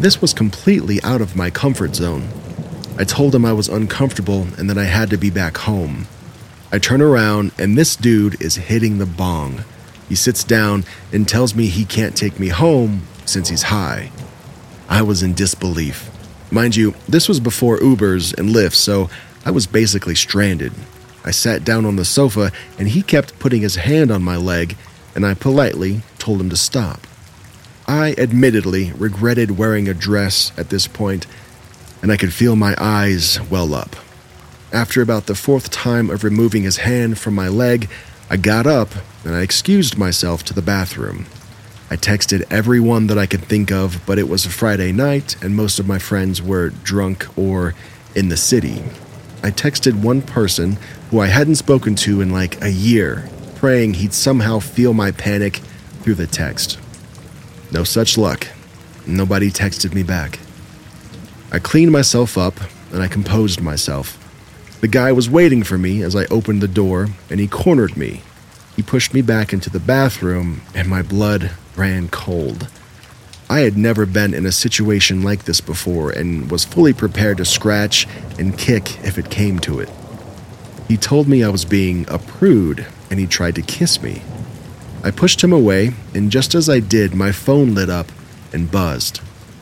this 0.00 0.22
was 0.22 0.32
completely 0.32 0.98
out 1.02 1.20
of 1.20 1.36
my 1.36 1.50
comfort 1.50 1.94
zone. 1.94 2.26
I 2.96 3.04
told 3.04 3.34
him 3.34 3.44
I 3.44 3.52
was 3.52 3.68
uncomfortable 3.68 4.46
and 4.56 4.70
that 4.70 4.78
I 4.78 4.84
had 4.84 5.10
to 5.10 5.18
be 5.18 5.28
back 5.28 5.58
home. 5.58 6.06
I 6.72 6.78
turn 6.78 7.02
around, 7.02 7.52
and 7.58 7.76
this 7.76 7.96
dude 7.96 8.40
is 8.40 8.56
hitting 8.56 8.96
the 8.96 9.04
bong. 9.04 9.62
He 10.08 10.14
sits 10.14 10.44
down 10.44 10.84
and 11.12 11.26
tells 11.26 11.54
me 11.54 11.66
he 11.66 11.84
can't 11.84 12.16
take 12.16 12.38
me 12.38 12.48
home 12.48 13.02
since 13.24 13.48
he's 13.48 13.64
high. 13.64 14.10
I 14.88 15.02
was 15.02 15.22
in 15.22 15.34
disbelief. 15.34 16.10
Mind 16.50 16.76
you, 16.76 16.94
this 17.08 17.28
was 17.28 17.40
before 17.40 17.78
Ubers 17.78 18.36
and 18.38 18.50
Lyft, 18.50 18.74
so 18.74 19.10
I 19.44 19.50
was 19.50 19.66
basically 19.66 20.14
stranded. 20.14 20.72
I 21.24 21.32
sat 21.32 21.64
down 21.64 21.84
on 21.84 21.96
the 21.96 22.04
sofa 22.04 22.52
and 22.78 22.88
he 22.88 23.02
kept 23.02 23.38
putting 23.40 23.62
his 23.62 23.76
hand 23.76 24.12
on 24.12 24.22
my 24.22 24.36
leg, 24.36 24.76
and 25.14 25.26
I 25.26 25.34
politely 25.34 26.02
told 26.18 26.40
him 26.40 26.50
to 26.50 26.56
stop. 26.56 27.00
I 27.88 28.14
admittedly 28.16 28.92
regretted 28.92 29.58
wearing 29.58 29.88
a 29.88 29.94
dress 29.94 30.52
at 30.56 30.70
this 30.70 30.86
point, 30.86 31.26
and 32.00 32.12
I 32.12 32.16
could 32.16 32.32
feel 32.32 32.54
my 32.54 32.76
eyes 32.78 33.40
well 33.50 33.74
up. 33.74 33.96
After 34.72 35.02
about 35.02 35.26
the 35.26 35.34
fourth 35.34 35.70
time 35.70 36.10
of 36.10 36.22
removing 36.22 36.62
his 36.62 36.78
hand 36.78 37.18
from 37.18 37.34
my 37.34 37.48
leg, 37.48 37.88
I 38.30 38.36
got 38.36 38.66
up 38.66 38.90
and 39.26 39.34
I 39.34 39.42
excused 39.42 39.98
myself 39.98 40.44
to 40.44 40.54
the 40.54 40.62
bathroom. 40.62 41.26
I 41.90 41.96
texted 41.96 42.46
everyone 42.50 43.08
that 43.08 43.18
I 43.18 43.26
could 43.26 43.44
think 43.44 43.72
of, 43.72 44.00
but 44.06 44.18
it 44.18 44.28
was 44.28 44.46
a 44.46 44.50
Friday 44.50 44.92
night 44.92 45.36
and 45.42 45.56
most 45.56 45.80
of 45.80 45.86
my 45.88 45.98
friends 45.98 46.40
were 46.40 46.70
drunk 46.70 47.26
or 47.36 47.74
in 48.14 48.28
the 48.28 48.36
city. 48.36 48.84
I 49.42 49.50
texted 49.50 50.00
one 50.00 50.22
person 50.22 50.78
who 51.10 51.18
I 51.20 51.26
hadn't 51.26 51.56
spoken 51.56 51.96
to 51.96 52.20
in 52.20 52.30
like 52.30 52.62
a 52.62 52.70
year, 52.70 53.28
praying 53.56 53.94
he'd 53.94 54.14
somehow 54.14 54.60
feel 54.60 54.94
my 54.94 55.10
panic 55.10 55.56
through 56.02 56.14
the 56.14 56.28
text. 56.28 56.78
No 57.72 57.82
such 57.82 58.16
luck. 58.16 58.46
Nobody 59.08 59.50
texted 59.50 59.92
me 59.92 60.04
back. 60.04 60.38
I 61.50 61.58
cleaned 61.58 61.92
myself 61.92 62.38
up 62.38 62.60
and 62.92 63.02
I 63.02 63.08
composed 63.08 63.60
myself. 63.60 64.22
The 64.80 64.88
guy 64.88 65.10
was 65.10 65.28
waiting 65.28 65.64
for 65.64 65.78
me 65.78 66.02
as 66.02 66.14
I 66.14 66.26
opened 66.26 66.60
the 66.60 66.68
door, 66.68 67.08
and 67.30 67.40
he 67.40 67.48
cornered 67.48 67.96
me. 67.96 68.22
He 68.76 68.82
pushed 68.82 69.14
me 69.14 69.22
back 69.22 69.54
into 69.54 69.70
the 69.70 69.80
bathroom, 69.80 70.60
and 70.74 70.86
my 70.86 71.00
blood 71.00 71.50
ran 71.76 72.08
cold. 72.08 72.68
I 73.48 73.60
had 73.60 73.78
never 73.78 74.04
been 74.04 74.34
in 74.34 74.44
a 74.44 74.52
situation 74.52 75.22
like 75.22 75.44
this 75.44 75.62
before 75.62 76.10
and 76.10 76.50
was 76.50 76.64
fully 76.64 76.92
prepared 76.92 77.38
to 77.38 77.44
scratch 77.44 78.06
and 78.38 78.58
kick 78.58 79.02
if 79.04 79.18
it 79.18 79.30
came 79.30 79.58
to 79.60 79.80
it. 79.80 79.88
He 80.88 80.96
told 80.96 81.26
me 81.26 81.42
I 81.42 81.48
was 81.48 81.64
being 81.64 82.04
a 82.08 82.18
prude, 82.18 82.86
and 83.10 83.18
he 83.18 83.26
tried 83.26 83.54
to 83.54 83.62
kiss 83.62 84.02
me. 84.02 84.22
I 85.02 85.10
pushed 85.10 85.42
him 85.42 85.52
away, 85.52 85.92
and 86.14 86.30
just 86.30 86.54
as 86.54 86.68
I 86.68 86.80
did, 86.80 87.14
my 87.14 87.32
phone 87.32 87.74
lit 87.74 87.88
up 87.88 88.12
and 88.52 88.70
buzzed. 88.70 89.20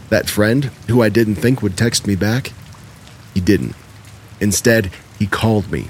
That 0.09 0.29
friend, 0.29 0.65
who 0.89 1.03
I 1.03 1.09
didn't 1.09 1.37
think 1.37 1.63
would 1.63 1.77
text 1.77 2.07
me 2.07 2.17
back, 2.17 2.53
he 3.33 3.41
didn't. 3.41 3.77
Instead, 4.41 4.91
he 5.19 5.27
called 5.27 5.71
me. 5.71 5.89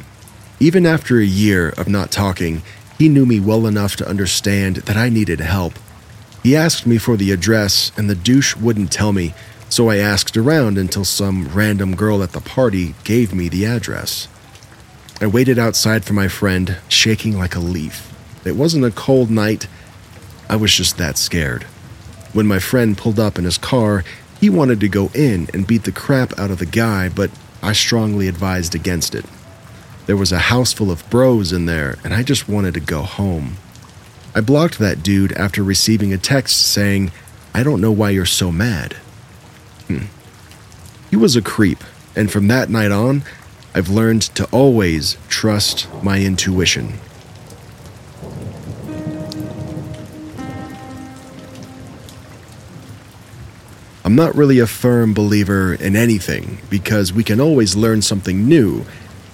Even 0.61 0.87
after 0.87 1.19
a 1.19 1.25
year 1.25 1.71
of 1.71 1.89
not 1.89 2.11
talking, 2.11 2.63
he 2.99 3.09
knew 3.09 3.27
me 3.27 3.41
well 3.41 3.67
enough 3.67 3.97
to 3.97 4.09
understand 4.09 4.77
that 4.77 4.97
I 4.97 5.09
needed 5.09 5.41
help. 5.41 5.75
He 6.43 6.55
asked 6.55 6.87
me 6.87 6.99
for 6.99 7.17
the 7.17 7.33
address, 7.33 7.91
and 7.97 8.09
the 8.09 8.15
douche 8.15 8.57
wouldn't 8.57 8.93
tell 8.93 9.13
me, 9.13 9.35
so 9.69 9.89
I 9.89 9.97
asked 9.97 10.37
around 10.37 10.79
until 10.79 11.05
some 11.05 11.49
random 11.49 11.97
girl 11.97 12.23
at 12.23 12.33
the 12.33 12.41
party 12.41 12.95
gave 13.03 13.35
me 13.35 13.49
the 13.49 13.67
address. 13.67 14.29
I 15.21 15.27
waited 15.27 15.59
outside 15.59 16.05
for 16.05 16.13
my 16.13 16.29
friend, 16.29 16.77
shaking 16.89 17.39
like 17.39 17.57
a 17.57 17.61
leaf. 17.61 18.13
It 18.45 18.57
wasn't 18.57 18.85
a 18.85 18.91
cold 18.91 19.31
night, 19.31 19.67
I 20.49 20.57
was 20.57 20.75
just 20.75 20.99
that 20.99 21.17
scared. 21.17 21.65
When 22.33 22.47
my 22.47 22.59
friend 22.59 22.99
pulled 22.99 23.19
up 23.19 23.39
in 23.39 23.45
his 23.45 23.59
car, 23.59 24.05
he 24.41 24.51
wanted 24.51 24.81
to 24.81 24.89
go 24.89 25.11
in 25.15 25.49
and 25.55 25.67
beat 25.67 25.85
the 25.85 25.93
crap 25.93 26.39
out 26.39 26.51
of 26.51 26.59
the 26.59 26.67
guy, 26.67 27.09
but 27.09 27.31
I 27.63 27.73
strongly 27.73 28.29
advised 28.29 28.75
against 28.75 29.15
it. 29.15 29.25
There 30.07 30.17
was 30.17 30.33
a 30.33 30.39
house 30.39 30.73
full 30.73 30.91
of 30.91 31.09
bros 31.09 31.53
in 31.53 31.67
there, 31.67 31.97
and 32.05 32.13
I 32.13 32.23
just 32.23 32.49
wanted 32.49 32.75
to 32.75 32.81
go 32.81 33.03
home. 33.03 33.57
I 34.35 34.41
blocked 34.41 34.79
that 34.79 35.03
dude 35.03 35.33
after 35.33 35.63
receiving 35.63 36.13
a 36.13 36.19
text 36.19 36.61
saying, 36.61 37.11
I 37.55 37.63
don't 37.63 37.81
know 37.81 37.93
why 37.93 38.11
you're 38.11 38.27
so 38.27 38.53
mad. 38.53 38.95
Hmm. 39.87 40.07
He 41.09 41.17
was 41.17 41.37
a 41.37 41.43
creep, 41.43 41.83
and 42.15 42.31
from 42.31 42.49
that 42.49 42.69
night 42.69 42.91
on, 42.91 43.23
I've 43.75 43.89
learned 43.89 44.23
to 44.37 44.45
always 44.47 45.17
trust 45.29 45.89
my 46.03 46.21
intuition. 46.21 46.95
I'm 54.05 54.15
not 54.15 54.35
really 54.35 54.59
a 54.59 54.67
firm 54.67 55.15
believer 55.15 55.73
in 55.73 55.97
anything 55.97 56.59
because 56.69 57.13
we 57.13 57.25
can 57.25 57.41
always 57.41 57.75
learn 57.75 58.03
something 58.03 58.47
new, 58.47 58.85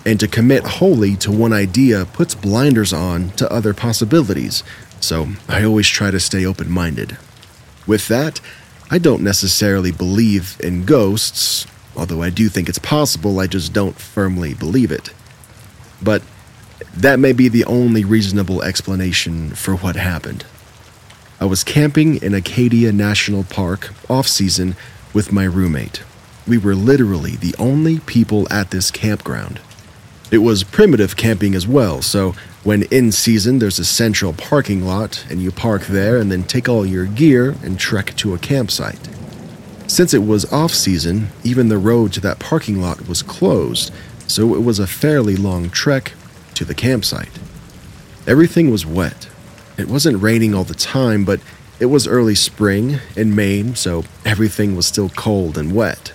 and 0.05 0.19
to 0.21 0.29
commit 0.29 0.65
wholly 0.65 1.17
to 1.17 1.31
one 1.31 1.53
idea 1.53 2.07
puts 2.07 2.35
blinders 2.35 2.93
on 2.93 3.31
to 3.33 3.53
other 3.53 3.75
possibilities, 3.75 4.63
so 5.01 5.29
I 5.49 5.65
always 5.65 5.89
try 5.89 6.11
to 6.11 6.21
stay 6.21 6.45
open 6.45 6.71
minded. 6.71 7.19
With 7.87 8.09
that, 8.09 8.41
I 8.91 8.99
don't 8.99 9.23
necessarily 9.23 9.93
believe 9.93 10.57
in 10.61 10.85
ghosts, 10.85 11.67
although 11.97 12.23
I 12.23 12.31
do 12.31 12.49
think 12.49 12.69
it's 12.69 12.79
possible, 12.79 13.39
I 13.39 13.47
just 13.47 13.73
don't 13.73 13.99
firmly 13.99 14.55
believe 14.55 14.91
it. 14.91 15.11
But 16.03 16.23
that 16.95 17.19
may 17.19 17.33
be 17.33 17.49
the 17.49 17.65
only 17.65 18.05
reasonable 18.05 18.63
explanation 18.63 19.51
for 19.51 19.77
what 19.77 19.97
happened. 19.97 20.45
I 21.41 21.45
was 21.45 21.65
camping 21.65 22.23
in 22.23 22.35
Acadia 22.35 22.93
National 22.93 23.45
Park 23.45 23.93
off 24.11 24.27
season 24.27 24.77
with 25.15 25.33
my 25.33 25.45
roommate. 25.45 26.03
We 26.47 26.59
were 26.59 26.75
literally 26.75 27.37
the 27.37 27.55
only 27.59 28.01
people 28.01 28.47
at 28.53 28.71
this 28.71 28.91
campground. 28.91 29.61
It 30.31 30.39
was 30.39 30.63
primitive 30.63 31.17
camping 31.17 31.57
as 31.57 31.67
well, 31.67 32.03
so 32.03 32.35
when 32.63 32.85
in 32.85 33.11
season 33.11 33.59
there's 33.59 33.81
a 33.81 33.85
central 33.85 34.33
parking 34.33 34.85
lot 34.85 35.25
and 35.29 35.43
you 35.43 35.51
park 35.51 35.87
there 35.87 36.19
and 36.19 36.31
then 36.31 36.45
take 36.45 36.69
all 36.69 36.87
your 36.87 37.07
gear 37.07 37.57
and 37.65 37.81
trek 37.81 38.15
to 38.17 38.35
a 38.35 38.39
campsite. 38.39 39.09
Since 39.89 40.15
it 40.15 40.23
was 40.23 40.51
off 40.53 40.73
season, 40.73 41.31
even 41.43 41.69
the 41.69 41.79
road 41.79 42.13
to 42.13 42.21
that 42.21 42.39
parking 42.39 42.81
lot 42.81 43.09
was 43.09 43.23
closed, 43.23 43.93
so 44.29 44.55
it 44.55 44.63
was 44.63 44.79
a 44.79 44.87
fairly 44.87 45.35
long 45.35 45.69
trek 45.69 46.13
to 46.55 46.65
the 46.65 46.75
campsite. 46.75 47.41
Everything 48.25 48.71
was 48.71 48.87
wet, 48.87 49.29
it 49.77 49.89
wasn't 49.89 50.23
raining 50.23 50.55
all 50.55 50.63
the 50.63 50.75
time, 50.75 51.25
but 51.25 51.41
it 51.81 51.87
was 51.87 52.07
early 52.07 52.37
spring 52.37 53.01
in 53.17 53.35
Maine, 53.35 53.75
so 53.75 54.05
everything 54.25 54.77
was 54.77 54.87
still 54.87 55.09
cold 55.09 55.59
and 55.59 55.75
wet. 55.75 56.13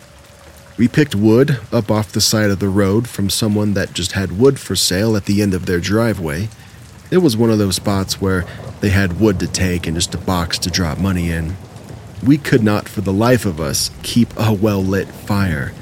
We 0.77 0.87
picked 0.87 1.15
wood 1.15 1.59
up 1.71 1.89
off 1.89 2.11
the 2.11 2.21
side 2.21 2.49
of 2.49 2.59
the 2.59 2.69
road 2.69 3.07
from 3.07 3.29
someone 3.29 3.73
that 3.73 3.93
just 3.93 4.11
had 4.11 4.37
wood 4.37 4.59
for 4.59 4.75
sale 4.75 5.15
at 5.15 5.25
the 5.25 5.41
end 5.41 5.53
of 5.53 5.65
their 5.65 5.79
driveway. 5.79 6.49
It 7.11 7.19
was 7.19 7.37
one 7.37 7.49
of 7.49 7.57
those 7.57 7.75
spots 7.75 8.19
where 8.19 8.45
they 8.81 8.89
had 8.89 9.19
wood 9.19 9.39
to 9.39 9.47
take 9.47 9.87
and 9.87 9.95
just 9.95 10.13
a 10.13 10.17
box 10.17 10.59
to 10.59 10.69
drop 10.69 10.97
money 10.97 11.31
in. 11.31 11.55
We 12.25 12.37
could 12.37 12.63
not, 12.63 12.89
for 12.89 13.01
the 13.01 13.13
life 13.13 13.45
of 13.45 13.61
us, 13.61 13.91
keep 14.03 14.29
a 14.37 14.53
well 14.53 14.83
lit 14.83 15.07
fire. 15.07 15.73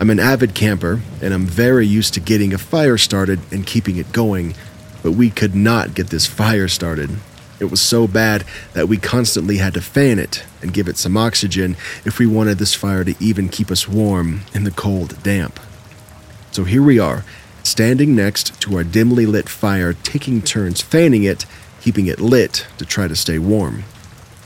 I'm 0.00 0.10
an 0.10 0.20
avid 0.20 0.54
camper, 0.54 1.00
and 1.20 1.34
I'm 1.34 1.46
very 1.46 1.86
used 1.86 2.14
to 2.14 2.20
getting 2.20 2.54
a 2.54 2.58
fire 2.58 2.98
started 2.98 3.40
and 3.52 3.66
keeping 3.66 3.96
it 3.96 4.12
going 4.12 4.54
but 5.02 5.12
we 5.12 5.30
could 5.30 5.54
not 5.54 5.94
get 5.94 6.08
this 6.08 6.26
fire 6.26 6.68
started. 6.68 7.10
It 7.62 7.70
was 7.70 7.80
so 7.80 8.08
bad 8.08 8.44
that 8.72 8.88
we 8.88 8.96
constantly 8.96 9.58
had 9.58 9.74
to 9.74 9.80
fan 9.80 10.18
it 10.18 10.42
and 10.60 10.74
give 10.74 10.88
it 10.88 10.96
some 10.96 11.16
oxygen 11.16 11.76
if 12.04 12.18
we 12.18 12.26
wanted 12.26 12.58
this 12.58 12.74
fire 12.74 13.04
to 13.04 13.14
even 13.20 13.48
keep 13.48 13.70
us 13.70 13.86
warm 13.86 14.40
in 14.52 14.64
the 14.64 14.72
cold 14.72 15.22
damp. 15.22 15.60
So 16.50 16.64
here 16.64 16.82
we 16.82 16.98
are, 16.98 17.24
standing 17.62 18.16
next 18.16 18.60
to 18.62 18.76
our 18.76 18.82
dimly 18.82 19.26
lit 19.26 19.48
fire, 19.48 19.92
taking 19.92 20.42
turns 20.42 20.80
fanning 20.80 21.22
it, 21.22 21.46
keeping 21.80 22.08
it 22.08 22.18
lit 22.18 22.66
to 22.78 22.84
try 22.84 23.06
to 23.06 23.14
stay 23.14 23.38
warm. 23.38 23.84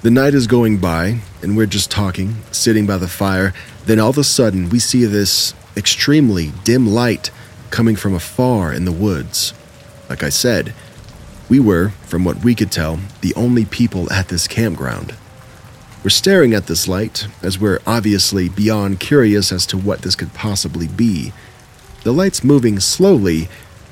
The 0.03 0.11
night 0.11 0.35
is 0.35 0.47
going 0.47 0.77
by, 0.77 1.21
and 1.41 1.57
we're 1.57 1.65
just 1.65 1.91
talking, 1.91 2.37
sitting 2.53 2.87
by 2.87 2.99
the 2.99 3.09
fire. 3.09 3.55
Then 3.87 3.99
all 3.99 4.11
of 4.11 4.19
a 4.19 4.25
sudden, 4.25 4.69
we 4.69 4.79
see 4.79 5.07
this 5.07 5.55
extremely 5.75 6.53
dim 6.65 6.87
light 6.87 7.31
coming 7.71 7.97
from 7.97 8.13
afar 8.15 8.75
in 8.75 8.85
the 8.85 8.93
woods. 8.93 9.55
Like 10.11 10.23
I 10.23 10.29
said, 10.29 10.75
we 11.49 11.61
were, 11.61 11.91
from 12.07 12.25
what 12.25 12.43
we 12.43 12.55
could 12.55 12.73
tell, 12.73 12.99
the 13.21 13.35
only 13.35 13.65
people 13.65 14.13
at 14.13 14.29
this 14.29 14.49
campground. 14.49 15.15
We're 16.03 16.11
staring 16.11 16.55
at 16.55 16.67
this 16.67 16.87
light, 16.87 17.27
as 17.43 17.59
we're 17.59 17.81
obviously 17.87 18.49
beyond 18.49 19.01
curious 19.01 19.51
as 19.53 19.67
to 19.67 19.77
what 19.77 20.03
this 20.03 20.15
could 20.15 20.35
possibly 20.35 20.87
be. 20.87 21.33
The 22.05 22.13
light's 22.13 22.45
moving 22.45 22.79
slowly, 22.81 23.49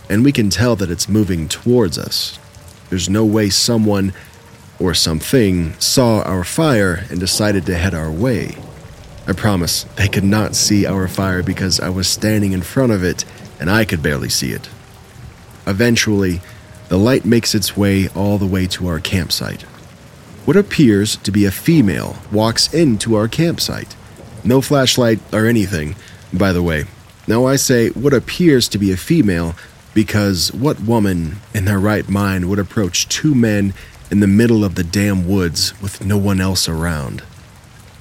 and 0.08 0.24
we 0.24 0.32
can 0.32 0.50
tell 0.50 0.76
that 0.76 0.90
it's 0.90 1.08
moving 1.08 1.48
towards 1.48 1.98
us. 1.98 2.38
There's 2.90 3.08
no 3.08 3.24
way 3.24 3.50
someone 3.50 4.12
or 4.78 4.94
something 4.94 5.72
saw 5.80 6.22
our 6.22 6.44
fire 6.44 7.04
and 7.10 7.18
decided 7.18 7.66
to 7.66 7.74
head 7.74 7.94
our 7.94 8.10
way. 8.10 8.56
I 9.26 9.32
promise 9.32 9.84
they 9.96 10.08
could 10.08 10.24
not 10.24 10.54
see 10.54 10.86
our 10.86 11.08
fire 11.08 11.42
because 11.42 11.80
I 11.80 11.88
was 11.88 12.06
standing 12.06 12.52
in 12.52 12.62
front 12.62 12.92
of 12.92 13.02
it 13.02 13.24
and 13.58 13.70
I 13.70 13.84
could 13.84 14.02
barely 14.02 14.28
see 14.28 14.52
it. 14.52 14.68
Eventually, 15.66 16.40
the 16.88 16.98
light 16.98 17.24
makes 17.24 17.54
its 17.54 17.76
way 17.76 18.08
all 18.08 18.38
the 18.38 18.46
way 18.46 18.66
to 18.68 18.86
our 18.86 19.00
campsite. 19.00 19.62
What 20.44 20.56
appears 20.56 21.16
to 21.16 21.30
be 21.30 21.46
a 21.46 21.50
female 21.50 22.16
walks 22.30 22.72
into 22.72 23.14
our 23.14 23.28
campsite. 23.28 23.96
No 24.44 24.60
flashlight 24.60 25.18
or 25.32 25.46
anything, 25.46 25.96
by 26.32 26.52
the 26.52 26.62
way. 26.62 26.84
Now, 27.26 27.46
I 27.46 27.56
say 27.56 27.88
what 27.90 28.12
appears 28.12 28.68
to 28.68 28.78
be 28.78 28.92
a 28.92 28.96
female 28.98 29.54
because 29.94 30.52
what 30.52 30.80
woman 30.80 31.36
in 31.54 31.64
their 31.64 31.78
right 31.78 32.08
mind 32.08 32.50
would 32.50 32.58
approach 32.58 33.08
two 33.08 33.34
men 33.34 33.72
in 34.10 34.20
the 34.20 34.26
middle 34.26 34.64
of 34.64 34.74
the 34.74 34.84
damn 34.84 35.26
woods 35.26 35.80
with 35.80 36.04
no 36.04 36.18
one 36.18 36.40
else 36.40 36.68
around? 36.68 37.22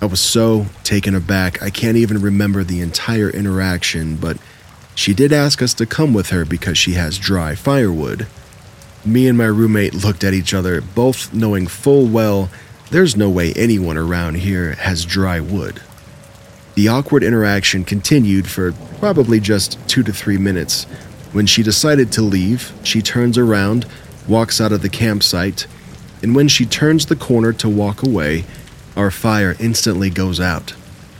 I 0.01 0.05
was 0.05 0.19
so 0.19 0.65
taken 0.83 1.15
aback, 1.15 1.63
I 1.63 1.69
can't 1.69 1.95
even 1.95 2.19
remember 2.21 2.61
the 2.65 2.81
entire 2.81 3.29
interaction, 3.29 4.17
but 4.17 4.37
she 4.95 5.13
did 5.13 5.31
ask 5.31 5.61
us 5.61 5.73
to 5.75 5.85
come 5.85 6.13
with 6.13 6.31
her 6.31 6.43
because 6.43 6.77
she 6.77 6.93
has 6.93 7.17
dry 7.17 7.55
firewood. 7.55 8.27
Me 9.05 9.27
and 9.27 9.38
my 9.38 9.45
roommate 9.45 9.93
looked 9.93 10.24
at 10.24 10.33
each 10.33 10.53
other, 10.53 10.81
both 10.81 11.33
knowing 11.33 11.67
full 11.67 12.05
well 12.05 12.50
there's 12.89 13.17
no 13.17 13.29
way 13.29 13.51
anyone 13.53 13.98
around 13.98 14.36
here 14.36 14.74
has 14.74 15.03
dry 15.03 15.39
wood. 15.39 15.81
The 16.75 16.88
awkward 16.88 17.24
interaction 17.24 17.83
continued 17.83 18.48
for 18.48 18.72
probably 19.00 19.39
just 19.39 19.77
two 19.89 20.03
to 20.03 20.13
three 20.13 20.38
minutes. 20.38 20.86
When 21.31 21.48
she 21.48 21.63
decided 21.63 22.12
to 22.12 22.22
leave, 22.22 22.72
she 22.83 23.01
turns 23.01 23.38
around, 23.38 23.88
walks 24.27 24.62
out 24.62 24.72
of 24.72 24.83
the 24.83 24.89
campsite, 24.89 25.65
and 26.22 26.36
when 26.36 26.48
she 26.48 26.65
turns 26.65 27.07
the 27.07 27.15
corner 27.15 27.51
to 27.53 27.67
walk 27.67 28.03
away, 28.03 28.45
our 28.95 29.12
fire 29.12 29.55
instantly 29.60 30.10
goes 30.10 30.39
out. 30.39 30.75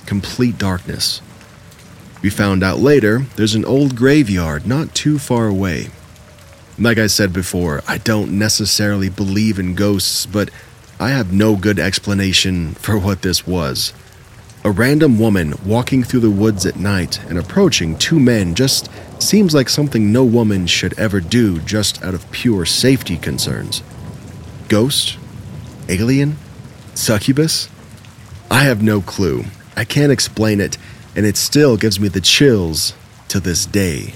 Complete 0.06 0.58
darkness. 0.58 1.22
We 2.22 2.30
found 2.30 2.64
out 2.64 2.80
later 2.80 3.26
there's 3.36 3.56
an 3.56 3.66
old 3.66 3.96
graveyard 3.96 4.66
not 4.66 4.96
too 4.96 5.20
far 5.20 5.48
away. 5.48 5.90
Like 6.80 6.98
I 6.98 7.08
said 7.08 7.34
before, 7.34 7.84
I 7.88 8.00
don't 8.00 8.38
necessarily 8.38 9.10
believe 9.10 9.60
in 9.60 9.76
ghosts, 9.76 10.26
but 10.26 10.50
I 11.00 11.10
have 11.10 11.32
no 11.32 11.56
good 11.56 11.80
explanation 11.80 12.74
for 12.76 12.98
what 12.98 13.22
this 13.22 13.46
was. 13.46 13.94
A 14.66 14.72
random 14.72 15.20
woman 15.20 15.54
walking 15.66 16.04
through 16.04 16.22
the 16.22 16.32
woods 16.32 16.66
at 16.66 16.78
night 16.78 17.22
and 17.26 17.38
approaching 17.38 17.98
two 17.98 18.20
men 18.20 18.56
just 18.56 18.90
seems 19.22 19.54
like 19.54 19.70
something 19.70 20.12
no 20.12 20.24
woman 20.24 20.66
should 20.66 20.98
ever 20.98 21.20
do 21.20 21.60
just 21.60 22.02
out 22.04 22.14
of 22.14 22.30
pure 22.32 22.66
safety 22.66 23.18
concerns. 23.18 23.84
Ghost? 24.68 25.18
Alien? 25.90 26.38
Succubus? 26.96 27.70
I 28.50 28.64
have 28.64 28.82
no 28.82 29.02
clue. 29.02 29.46
I 29.76 29.84
can't 29.84 30.12
explain 30.12 30.62
it, 30.62 30.78
and 31.16 31.26
it 31.26 31.38
still 31.38 31.76
gives 31.76 32.00
me 32.00 32.08
the 32.08 32.22
chills 32.22 32.94
to 33.28 33.40
this 33.40 33.66
day. 33.66 34.14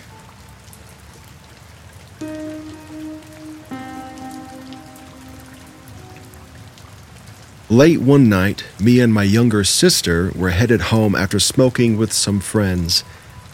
Late 7.70 8.00
one 8.00 8.30
night, 8.30 8.64
me 8.80 9.02
and 9.02 9.14
my 9.14 9.24
younger 9.24 9.66
sister 9.66 10.32
were 10.34 10.52
headed 10.52 10.84
home 10.84 11.16
after 11.16 11.38
smoking 11.38 11.98
with 11.98 12.14
some 12.14 12.40
friends. 12.40 13.04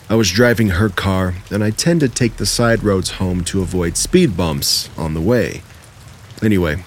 I 0.08 0.13
was 0.13 0.29
driving 0.29 0.70
her 0.70 0.89
car, 0.89 1.34
and 1.50 1.63
I 1.63 1.72
tend 1.72 2.01
to 2.01 2.10
take 2.10 2.38
the 2.38 2.46
side 2.46 2.84
roads 2.84 3.13
home 3.13 3.43
to 3.46 3.63
avoid 3.63 3.98
speed 3.98 4.38
bumps 4.38 4.88
on 5.00 5.15
the 5.15 5.22
way. 5.22 5.63
Anyway, 6.43 6.84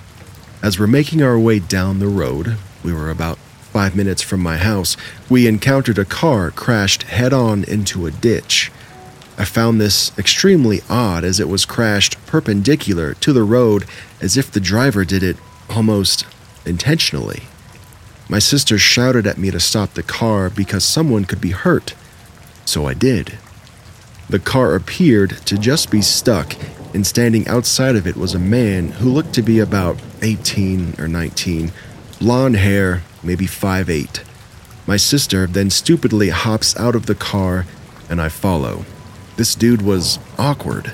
as 0.63 0.79
we're 0.79 0.87
making 0.87 1.21
our 1.21 1.37
way 1.37 1.59
down 1.59 1.99
the 1.99 2.07
road, 2.07 2.59
we 2.85 2.93
were 2.93 3.11
about 3.11 3.39
five 3.73 3.97
minutes 3.97 4.23
from 4.23 4.39
my 4.39 4.59
house, 4.59 4.97
we 5.29 5.49
encountered 5.49 5.99
a 5.99 6.05
car 6.05 6.53
crashed 6.53 7.03
head 7.03 7.33
on 7.33 7.65
into 7.65 8.07
a 8.07 8.13
ditch. 8.13 8.71
I 9.37 9.45
found 9.45 9.81
this 9.81 10.17
extremely 10.17 10.81
odd 10.89 11.25
as 11.25 11.41
it 11.41 11.49
was 11.49 11.65
crashed 11.65 12.25
perpendicular 12.27 13.15
to 13.15 13.33
the 13.33 13.43
road 13.43 13.85
as 14.21 14.37
if 14.37 14.49
the 14.49 14.61
driver 14.61 15.05
did 15.05 15.25
it 15.25 15.37
almost 15.69 16.25
intentionally. 16.67 17.45
My 18.29 18.39
sister 18.39 18.77
shouted 18.77 19.27
at 19.27 19.39
me 19.39 19.51
to 19.51 19.61
stop 19.61 19.95
the 19.95 20.03
car 20.03 20.51
because 20.51 20.85
someone 20.85 21.25
could 21.25 21.41
be 21.41 21.53
hurt, 21.53 21.95
so 22.65 22.87
I 22.87 22.95
did. 22.95 23.39
The 24.29 24.41
car 24.41 24.75
appeared 24.75 25.31
to 25.47 25.57
just 25.57 25.91
be 25.91 26.03
stuck, 26.03 26.57
and 26.93 27.07
standing 27.07 27.47
outside 27.47 27.95
of 27.95 28.07
it 28.07 28.17
was 28.17 28.35
a 28.35 28.41
man 28.41 28.89
who 28.89 29.09
looked 29.09 29.35
to 29.35 29.43
be 29.43 29.61
about 29.61 30.01
18 30.23 30.97
or 30.99 31.07
19, 31.07 31.71
blonde 32.19 32.57
hair, 32.57 33.03
maybe 33.23 33.47
5'8. 33.47 34.25
My 34.87 34.97
sister 34.97 35.47
then 35.47 35.71
stupidly 35.71 36.31
hops 36.31 36.77
out 36.77 36.97
of 36.97 37.07
the 37.07 37.15
car, 37.15 37.67
and 38.11 38.21
I 38.21 38.29
follow. 38.29 38.85
This 39.37 39.55
dude 39.55 39.83
was 39.83 40.19
awkward. 40.39 40.93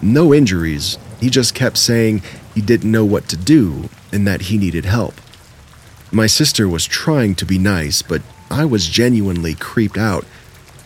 No 0.00 0.32
injuries, 0.32 0.98
he 1.20 1.30
just 1.30 1.54
kept 1.54 1.78
saying 1.78 2.22
he 2.58 2.62
didn't 2.62 2.90
know 2.90 3.04
what 3.04 3.28
to 3.28 3.36
do 3.36 3.88
and 4.10 4.26
that 4.26 4.42
he 4.50 4.58
needed 4.58 4.84
help. 4.84 5.14
My 6.10 6.26
sister 6.26 6.68
was 6.68 6.86
trying 6.86 7.36
to 7.36 7.46
be 7.46 7.56
nice, 7.56 8.02
but 8.02 8.20
I 8.50 8.64
was 8.64 8.88
genuinely 8.88 9.54
creeped 9.54 9.96
out. 9.96 10.26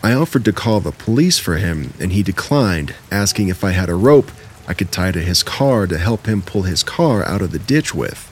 I 0.03 0.13
offered 0.13 0.45
to 0.45 0.53
call 0.53 0.81
the 0.81 0.91
police 0.91 1.39
for 1.39 1.55
him, 1.55 1.95
and 1.99 2.11
he 2.11 2.21
declined, 2.21 2.93
asking 3.09 3.47
if 3.47 3.63
I 3.63 3.71
had 3.71 3.89
a 3.89 3.95
rope 3.95 4.29
I 4.67 4.75
could 4.75 4.91
tie 4.91 5.11
to 5.13 5.19
his 5.19 5.41
car 5.41 5.87
to 5.87 5.97
help 5.97 6.27
him 6.27 6.43
pull 6.43 6.61
his 6.61 6.83
car 6.83 7.25
out 7.25 7.41
of 7.41 7.51
the 7.51 7.57
ditch 7.57 7.95
with. 7.95 8.31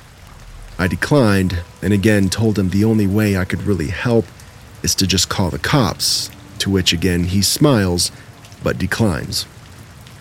I 0.77 0.85
declined, 0.87 1.63
and 1.81 1.93
again 1.93 2.29
told 2.29 2.59
him 2.59 2.69
the 2.69 2.85
only 2.85 3.07
way 3.07 3.35
I 3.35 3.45
could 3.45 3.63
really 3.63 3.87
help 3.87 4.25
is 4.83 4.93
to 4.95 5.07
just 5.07 5.29
call 5.29 5.49
the 5.49 5.57
cops, 5.57 6.29
to 6.59 6.69
which 6.69 6.93
again 6.93 7.23
he 7.23 7.41
smiles 7.41 8.11
but 8.61 8.77
declines. 8.77 9.47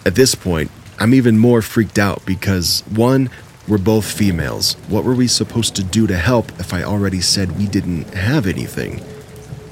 At 0.07 0.15
this 0.15 0.35
point, 0.35 0.71
I'm 1.01 1.15
even 1.15 1.39
more 1.39 1.63
freaked 1.63 1.99
out 1.99 2.27
because 2.27 2.83
one, 2.95 3.31
we're 3.67 3.79
both 3.79 4.05
females. 4.05 4.75
What 4.89 5.03
were 5.03 5.15
we 5.15 5.29
supposed 5.29 5.75
to 5.77 5.83
do 5.83 6.07
to 6.07 6.17
help 6.17 6.51
if 6.61 6.75
I 6.75 6.83
already 6.83 7.23
said 7.23 7.57
we 7.57 7.67
didn't 7.67 8.13
have 8.13 8.47
anything? 8.47 9.03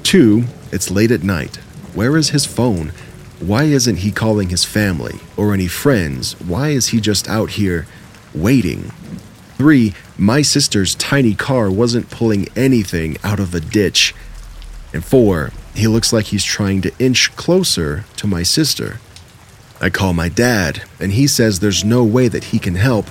Two, 0.01 0.45
it's 0.71 0.89
late 0.89 1.11
at 1.11 1.21
night. 1.21 1.57
Where 1.93 2.17
is 2.17 2.29
his 2.29 2.47
phone? 2.47 2.93
Why 3.39 3.65
isn't 3.65 3.97
he 3.97 4.11
calling 4.11 4.49
his 4.49 4.65
family 4.65 5.19
or 5.37 5.53
any 5.53 5.67
friends? 5.67 6.33
Why 6.41 6.69
is 6.69 6.87
he 6.87 6.99
just 6.99 7.29
out 7.29 7.51
here 7.51 7.85
waiting? 8.33 8.91
Three, 9.55 9.93
my 10.17 10.41
sister's 10.41 10.95
tiny 10.95 11.35
car 11.35 11.69
wasn't 11.69 12.09
pulling 12.09 12.47
anything 12.55 13.17
out 13.23 13.39
of 13.39 13.53
a 13.53 13.59
ditch. 13.59 14.15
And 14.93 15.05
four, 15.05 15.51
he 15.75 15.87
looks 15.87 16.11
like 16.11 16.25
he's 16.25 16.43
trying 16.43 16.81
to 16.81 16.97
inch 16.97 17.35
closer 17.35 18.05
to 18.15 18.25
my 18.25 18.41
sister. 18.41 18.99
I 19.81 19.89
call 19.89 20.13
my 20.13 20.29
dad, 20.29 20.83
and 20.99 21.13
he 21.13 21.27
says 21.27 21.59
there's 21.59 21.85
no 21.85 22.03
way 22.03 22.27
that 22.27 22.45
he 22.45 22.59
can 22.59 22.75
help. 22.75 23.05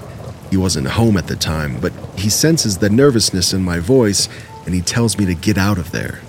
He 0.50 0.56
wasn't 0.56 0.88
home 0.88 1.16
at 1.16 1.26
the 1.26 1.36
time, 1.36 1.80
but 1.80 1.92
he 2.16 2.28
senses 2.28 2.78
the 2.78 2.90
nervousness 2.90 3.52
in 3.52 3.62
my 3.62 3.78
voice 3.78 4.28
and 4.68 4.74
he 4.74 4.82
tells 4.82 5.16
me 5.16 5.24
to 5.24 5.34
get 5.34 5.56
out 5.56 5.78
of 5.78 5.92
there. 5.92 6.20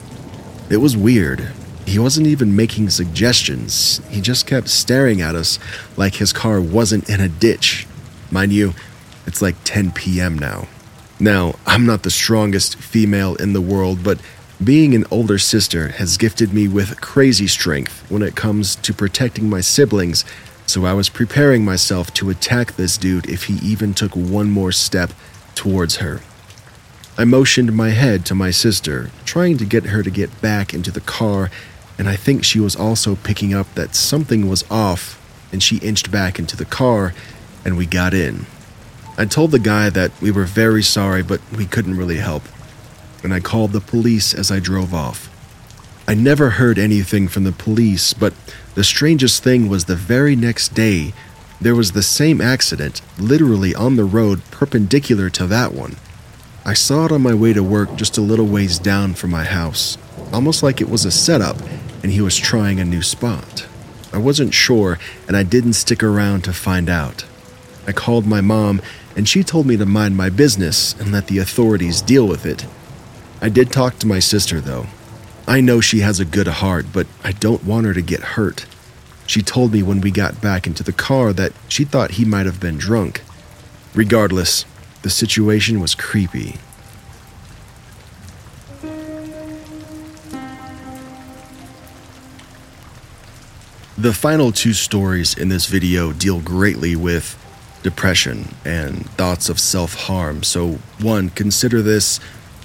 It 0.70 0.78
was 0.78 0.96
weird. 0.96 1.52
He 1.86 2.00
wasn't 2.00 2.28
even 2.28 2.56
making 2.56 2.90
suggestions, 2.90 4.00
he 4.10 4.22
just 4.22 4.48
kept 4.48 4.70
staring 4.70 5.22
at 5.22 5.36
us 5.36 5.60
like 5.98 6.16
his 6.16 6.32
car 6.32 6.62
wasn't 6.62 7.10
in 7.10 7.20
a 7.20 7.28
ditch. 7.28 7.86
Mind 8.32 8.54
you, 8.54 8.76
it's 9.26 9.42
like 9.42 9.56
10 9.66 9.92
p.m. 9.92 10.40
now. 10.40 10.68
Now, 11.20 11.56
I'm 11.66 11.86
not 11.86 12.04
the 12.04 12.12
strongest 12.12 12.78
female 12.78 13.36
in 13.36 13.52
the 13.52 13.60
world, 13.60 14.04
but 14.04 14.20
being 14.62 14.94
an 14.94 15.06
older 15.10 15.38
sister 15.38 15.88
has 15.88 16.18
gifted 16.18 16.54
me 16.54 16.68
with 16.68 17.00
crazy 17.00 17.48
strength 17.48 18.04
when 18.12 18.22
it 18.22 18.36
comes 18.36 18.76
to 18.76 18.94
protecting 18.94 19.50
my 19.50 19.62
siblings, 19.62 20.26
so 20.66 20.86
I 20.86 20.92
was 20.92 21.08
preparing 21.08 21.64
myself 21.64 22.14
to 22.16 22.30
attack 22.30 22.74
this 22.76 22.98
dude 22.98 23.30
if 23.30 23.46
he 23.46 23.54
even 23.66 23.94
took 23.94 24.14
one 24.18 24.52
more 24.52 24.74
step 24.74 25.12
towards 25.56 25.98
her. 25.98 26.20
I 27.18 27.24
motioned 27.24 27.72
my 27.74 27.90
head 27.90 28.26
to 28.26 28.36
my 28.36 28.52
sister, 28.52 29.12
trying 29.24 29.58
to 29.60 29.66
get 29.66 29.86
her 29.86 30.04
to 30.04 30.12
get 30.12 30.42
back 30.42 30.74
into 30.74 30.92
the 30.92 31.02
car, 31.02 31.50
and 31.98 32.10
I 32.10 32.18
think 32.18 32.44
she 32.44 32.60
was 32.60 32.76
also 32.76 33.16
picking 33.16 33.54
up 33.54 33.74
that 33.76 33.96
something 33.96 34.50
was 34.50 34.70
off, 34.70 35.16
and 35.54 35.64
she 35.64 35.78
inched 35.78 36.12
back 36.12 36.38
into 36.38 36.58
the 36.58 36.66
car, 36.66 37.14
and 37.64 37.78
we 37.78 37.86
got 37.86 38.14
in. 38.14 38.46
I 39.18 39.24
told 39.24 39.52
the 39.52 39.60
guy 39.60 39.90
that 39.90 40.12
we 40.22 40.32
were 40.32 40.44
very 40.44 40.84
sorry, 40.84 41.24
but 41.24 41.40
we 41.56 41.66
couldn't 41.66 41.98
really 41.98 42.18
help 42.18 42.44
and 43.24 43.34
I 43.34 43.40
called 43.40 43.72
the 43.72 43.82
police 43.82 44.34
as 44.34 44.52
I 44.52 44.60
drove 44.60 44.94
off. 44.94 45.30
I 46.08 46.16
never 46.16 46.52
heard 46.52 46.80
anything 46.80 47.28
from 47.28 47.44
the 47.44 47.52
police, 47.52 48.14
but 48.14 48.34
the 48.76 48.84
strangest 48.84 49.44
thing 49.44 49.70
was 49.70 49.86
the 49.86 49.96
very 49.96 50.36
next 50.36 50.74
day, 50.74 51.14
there 51.62 51.76
was 51.76 51.92
the 51.92 52.04
same 52.04 52.42
accident, 52.42 53.02
literally 53.20 53.76
on 53.76 53.96
the 53.96 54.06
road 54.06 54.42
perpendicular 54.50 55.30
to 55.32 55.46
that 55.48 55.74
one. 55.74 55.98
I 56.66 56.74
saw 56.74 57.06
it 57.06 57.12
on 57.12 57.22
my 57.22 57.34
way 57.34 57.54
to 57.54 57.64
work 57.64 57.96
just 57.96 58.18
a 58.18 58.22
little 58.22 58.46
ways 58.46 58.80
down 58.80 59.14
from 59.14 59.32
my 59.32 59.44
house, 59.44 59.98
almost 60.34 60.64
like 60.64 60.82
it 60.82 60.90
was 60.90 61.06
a 61.06 61.12
setup 61.12 61.58
and 62.02 62.12
he 62.12 62.22
was 62.22 62.38
trying 62.38 62.80
a 62.80 62.86
new 62.86 63.02
spot. 63.02 63.68
I 64.12 64.18
wasn't 64.18 64.54
sure, 64.54 64.98
and 65.28 65.38
I 65.38 65.44
didn't 65.44 65.74
stick 65.74 66.02
around 66.02 66.44
to 66.46 66.54
find 66.54 66.90
out. 66.90 67.26
I 67.86 67.92
called 67.92 68.26
my 68.26 68.42
mom, 68.42 68.82
and 69.16 69.28
she 69.28 69.44
told 69.44 69.66
me 69.66 69.78
to 69.78 69.86
mind 69.86 70.18
my 70.18 70.30
business 70.30 70.94
and 71.00 71.12
let 71.12 71.28
the 71.28 71.40
authorities 71.40 72.02
deal 72.02 72.28
with 72.28 72.46
it. 72.46 72.66
I 73.42 73.50
did 73.50 73.72
talk 73.72 74.00
to 74.00 74.08
my 74.08 74.20
sister, 74.20 74.60
though. 74.60 74.88
I 75.48 75.62
know 75.62 75.80
she 75.80 76.00
has 76.00 76.20
a 76.20 76.26
good 76.26 76.48
heart, 76.48 76.88
but 76.92 77.08
I 77.24 77.32
don't 77.32 77.64
want 77.64 77.86
her 77.88 77.94
to 77.94 78.02
get 78.02 78.20
hurt. 78.20 78.66
She 79.26 79.42
told 79.42 79.72
me 79.72 79.82
when 79.82 80.02
we 80.02 80.12
got 80.12 80.42
back 80.42 80.68
into 80.68 80.84
the 80.84 80.92
car 80.92 81.32
that 81.34 81.54
she 81.68 81.86
thought 81.86 82.12
he 82.12 82.26
might 82.26 82.46
have 82.46 82.60
been 82.60 82.78
drunk. 82.78 83.22
Regardless, 83.96 84.66
the 85.04 85.10
situation 85.10 85.80
was 85.80 85.96
creepy. 85.96 86.58
The 93.98 94.14
final 94.14 94.52
two 94.52 94.74
stories 94.74 95.38
in 95.38 95.50
this 95.50 95.66
video 95.66 96.12
deal 96.14 96.40
greatly 96.40 96.96
with 96.96 97.38
depression 97.84 98.56
and 98.66 99.10
thoughts 99.12 99.50
of 99.50 99.60
self 99.60 99.94
harm, 99.94 100.44
so 100.44 100.80
one, 101.02 101.30
consider 101.30 101.82
this 101.82 102.20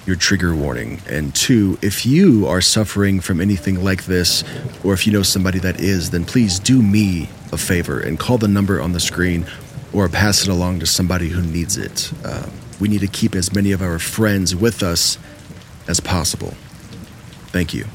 your 0.05 0.15
trigger 0.15 0.55
warning. 0.55 1.01
And 1.09 1.33
two, 1.33 1.77
if 1.81 2.05
you 2.05 2.47
are 2.47 2.61
suffering 2.61 3.19
from 3.19 3.41
anything 3.41 3.83
like 3.83 4.05
this, 4.05 4.43
or 4.83 4.93
if 4.93 5.07
you 5.07 5.13
know 5.13 5.23
somebody 5.23 5.59
that 5.59 5.79
is, 5.79 6.11
then 6.11 6.25
please 6.25 6.59
do 6.59 6.81
me 6.81 7.29
a 7.51 7.57
favor 7.57 7.99
and 7.99 8.19
call 8.19 8.37
the 8.37 8.47
number 8.47 8.81
on 8.81 8.91
the 8.91 8.99
screen 8.99 9.45
or 9.93 10.09
pass 10.09 10.43
it 10.43 10.49
along 10.49 10.79
to 10.79 10.85
somebody 10.85 11.29
who 11.29 11.41
needs 11.41 11.77
it. 11.77 12.11
Uh, 12.23 12.47
we 12.79 12.87
need 12.87 13.01
to 13.01 13.07
keep 13.07 13.35
as 13.35 13.53
many 13.53 13.71
of 13.71 13.81
our 13.81 13.99
friends 13.99 14.55
with 14.55 14.83
us 14.83 15.17
as 15.87 15.99
possible. 15.99 16.53
Thank 17.47 17.73
you. 17.73 17.85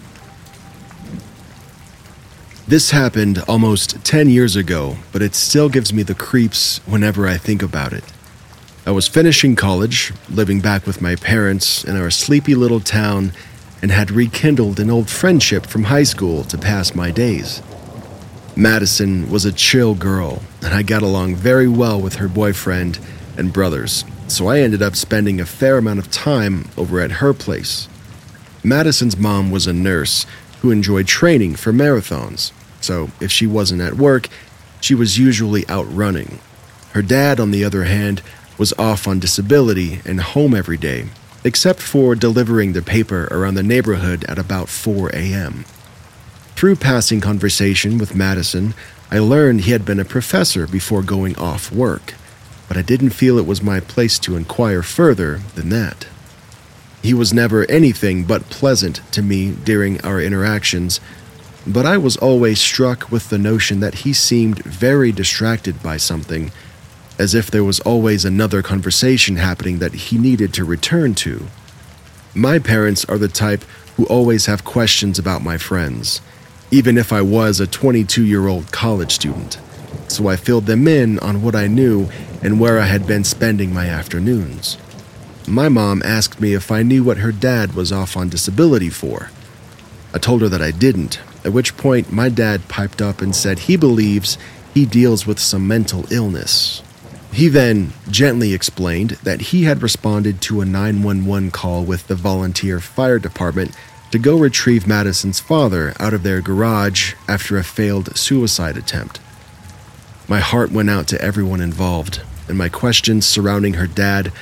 This 2.66 2.92
happened 2.92 3.42
almost 3.48 4.04
10 4.04 4.30
years 4.30 4.56
ago, 4.56 4.96
but 5.12 5.22
it 5.22 5.34
still 5.34 5.68
gives 5.68 5.92
me 5.92 6.02
the 6.02 6.14
creeps 6.14 6.78
whenever 6.86 7.26
I 7.26 7.36
think 7.36 7.62
about 7.62 7.92
it. 7.92 8.04
I 8.86 8.92
was 8.92 9.06
finishing 9.06 9.56
college, 9.56 10.10
living 10.30 10.60
back 10.60 10.86
with 10.86 11.02
my 11.02 11.14
parents 11.14 11.84
in 11.84 11.96
our 11.96 12.10
sleepy 12.10 12.54
little 12.54 12.80
town, 12.80 13.32
and 13.82 13.90
had 13.90 14.10
rekindled 14.10 14.80
an 14.80 14.90
old 14.90 15.10
friendship 15.10 15.66
from 15.66 15.84
high 15.84 16.02
school 16.02 16.44
to 16.44 16.56
pass 16.56 16.94
my 16.94 17.10
days. 17.10 17.62
Madison 18.56 19.30
was 19.30 19.44
a 19.44 19.52
chill 19.52 19.94
girl, 19.94 20.42
and 20.62 20.72
I 20.72 20.82
got 20.82 21.02
along 21.02 21.36
very 21.36 21.68
well 21.68 22.00
with 22.00 22.16
her 22.16 22.28
boyfriend 22.28 22.98
and 23.36 23.52
brothers, 23.52 24.04
so 24.28 24.48
I 24.48 24.60
ended 24.60 24.82
up 24.82 24.96
spending 24.96 25.40
a 25.40 25.46
fair 25.46 25.76
amount 25.76 25.98
of 25.98 26.10
time 26.10 26.68
over 26.78 27.00
at 27.00 27.12
her 27.12 27.34
place. 27.34 27.86
Madison's 28.64 29.16
mom 29.16 29.50
was 29.50 29.66
a 29.66 29.74
nurse 29.74 30.24
who 30.62 30.70
enjoyed 30.70 31.06
training 31.06 31.54
for 31.54 31.72
marathons, 31.72 32.50
so 32.80 33.10
if 33.20 33.30
she 33.30 33.46
wasn't 33.46 33.82
at 33.82 33.94
work, 33.94 34.28
she 34.80 34.94
was 34.94 35.18
usually 35.18 35.68
out 35.68 35.86
running. 35.94 36.38
Her 36.92 37.02
dad, 37.02 37.38
on 37.38 37.50
the 37.50 37.64
other 37.64 37.84
hand, 37.84 38.22
was 38.60 38.74
off 38.74 39.08
on 39.08 39.18
disability 39.18 40.02
and 40.04 40.20
home 40.20 40.54
every 40.54 40.76
day, 40.76 41.06
except 41.44 41.80
for 41.80 42.14
delivering 42.14 42.74
the 42.74 42.82
paper 42.82 43.26
around 43.30 43.54
the 43.54 43.62
neighborhood 43.62 44.22
at 44.24 44.38
about 44.38 44.68
4 44.68 45.08
a.m. 45.14 45.64
Through 46.56 46.76
passing 46.76 47.22
conversation 47.22 47.96
with 47.96 48.14
Madison, 48.14 48.74
I 49.10 49.18
learned 49.18 49.62
he 49.62 49.70
had 49.70 49.86
been 49.86 49.98
a 49.98 50.04
professor 50.04 50.66
before 50.66 51.00
going 51.02 51.38
off 51.38 51.72
work, 51.72 52.12
but 52.68 52.76
I 52.76 52.82
didn't 52.82 53.10
feel 53.10 53.38
it 53.38 53.46
was 53.46 53.62
my 53.62 53.80
place 53.80 54.18
to 54.18 54.36
inquire 54.36 54.82
further 54.82 55.40
than 55.54 55.70
that. 55.70 56.06
He 57.02 57.14
was 57.14 57.32
never 57.32 57.64
anything 57.64 58.24
but 58.24 58.50
pleasant 58.50 59.00
to 59.12 59.22
me 59.22 59.52
during 59.52 60.02
our 60.02 60.20
interactions, 60.20 61.00
but 61.66 61.86
I 61.86 61.96
was 61.96 62.18
always 62.18 62.60
struck 62.60 63.10
with 63.10 63.30
the 63.30 63.38
notion 63.38 63.80
that 63.80 64.00
he 64.04 64.12
seemed 64.12 64.62
very 64.64 65.12
distracted 65.12 65.82
by 65.82 65.96
something, 65.96 66.52
as 67.20 67.34
if 67.34 67.50
there 67.50 67.62
was 67.62 67.80
always 67.80 68.24
another 68.24 68.62
conversation 68.62 69.36
happening 69.36 69.78
that 69.78 69.92
he 69.92 70.16
needed 70.16 70.54
to 70.54 70.64
return 70.64 71.14
to. 71.14 71.46
My 72.34 72.58
parents 72.58 73.04
are 73.04 73.18
the 73.18 73.28
type 73.28 73.62
who 73.96 74.06
always 74.06 74.46
have 74.46 74.64
questions 74.64 75.18
about 75.18 75.42
my 75.42 75.58
friends, 75.58 76.22
even 76.70 76.96
if 76.96 77.12
I 77.12 77.20
was 77.20 77.60
a 77.60 77.66
22 77.66 78.24
year 78.24 78.48
old 78.48 78.72
college 78.72 79.12
student, 79.12 79.60
so 80.08 80.28
I 80.28 80.36
filled 80.36 80.64
them 80.64 80.88
in 80.88 81.18
on 81.18 81.42
what 81.42 81.54
I 81.54 81.66
knew 81.66 82.08
and 82.42 82.58
where 82.58 82.78
I 82.78 82.86
had 82.86 83.06
been 83.06 83.24
spending 83.24 83.74
my 83.74 83.86
afternoons. 83.86 84.78
My 85.46 85.68
mom 85.68 86.00
asked 86.02 86.40
me 86.40 86.54
if 86.54 86.70
I 86.72 86.82
knew 86.82 87.04
what 87.04 87.18
her 87.18 87.32
dad 87.32 87.74
was 87.74 87.92
off 87.92 88.16
on 88.16 88.30
disability 88.30 88.88
for. 88.88 89.30
I 90.14 90.18
told 90.18 90.40
her 90.40 90.48
that 90.48 90.62
I 90.62 90.70
didn't, 90.70 91.20
at 91.44 91.52
which 91.52 91.76
point 91.76 92.10
my 92.10 92.30
dad 92.30 92.68
piped 92.68 93.02
up 93.02 93.20
and 93.20 93.36
said 93.36 93.58
he 93.58 93.76
believes 93.76 94.38
he 94.72 94.86
deals 94.86 95.26
with 95.26 95.38
some 95.38 95.68
mental 95.68 96.10
illness. 96.10 96.82
He 97.32 97.48
then 97.48 97.92
gently 98.10 98.52
explained 98.52 99.10
that 99.22 99.40
he 99.40 99.64
had 99.64 99.82
responded 99.82 100.40
to 100.42 100.60
a 100.60 100.64
911 100.64 101.50
call 101.52 101.84
with 101.84 102.06
the 102.08 102.16
volunteer 102.16 102.80
fire 102.80 103.18
department 103.18 103.74
to 104.10 104.18
go 104.18 104.36
retrieve 104.36 104.86
Madison's 104.86 105.38
father 105.38 105.94
out 106.00 106.12
of 106.12 106.24
their 106.24 106.40
garage 106.40 107.14
after 107.28 107.56
a 107.56 107.64
failed 107.64 108.16
suicide 108.16 108.76
attempt. 108.76 109.20
My 110.26 110.40
heart 110.40 110.72
went 110.72 110.90
out 110.90 111.06
to 111.08 111.20
everyone 111.22 111.60
involved, 111.60 112.22
and 112.48 112.58
my 112.58 112.68
questions 112.68 113.26
surrounding 113.26 113.74
her 113.74 113.86
dad 113.86 114.32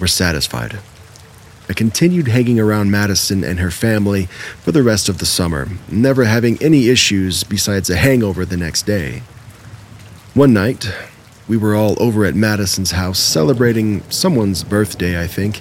were 0.00 0.08
satisfied. 0.08 0.80
I 1.68 1.72
continued 1.72 2.28
hanging 2.28 2.60
around 2.60 2.90
Madison 2.90 3.42
and 3.42 3.58
her 3.58 3.70
family 3.70 4.26
for 4.62 4.72
the 4.72 4.82
rest 4.82 5.08
of 5.08 5.18
the 5.18 5.26
summer, 5.26 5.68
never 5.88 6.24
having 6.24 6.60
any 6.62 6.88
issues 6.88 7.44
besides 7.44 7.90
a 7.90 7.96
hangover 7.96 8.44
the 8.44 8.56
next 8.56 8.82
day. 8.82 9.22
One 10.34 10.52
night, 10.52 10.92
we 11.48 11.56
were 11.56 11.74
all 11.74 12.00
over 12.02 12.24
at 12.24 12.34
Madison's 12.34 12.90
house 12.90 13.18
celebrating 13.18 14.02
someone's 14.10 14.64
birthday, 14.64 15.22
I 15.22 15.26
think. 15.26 15.60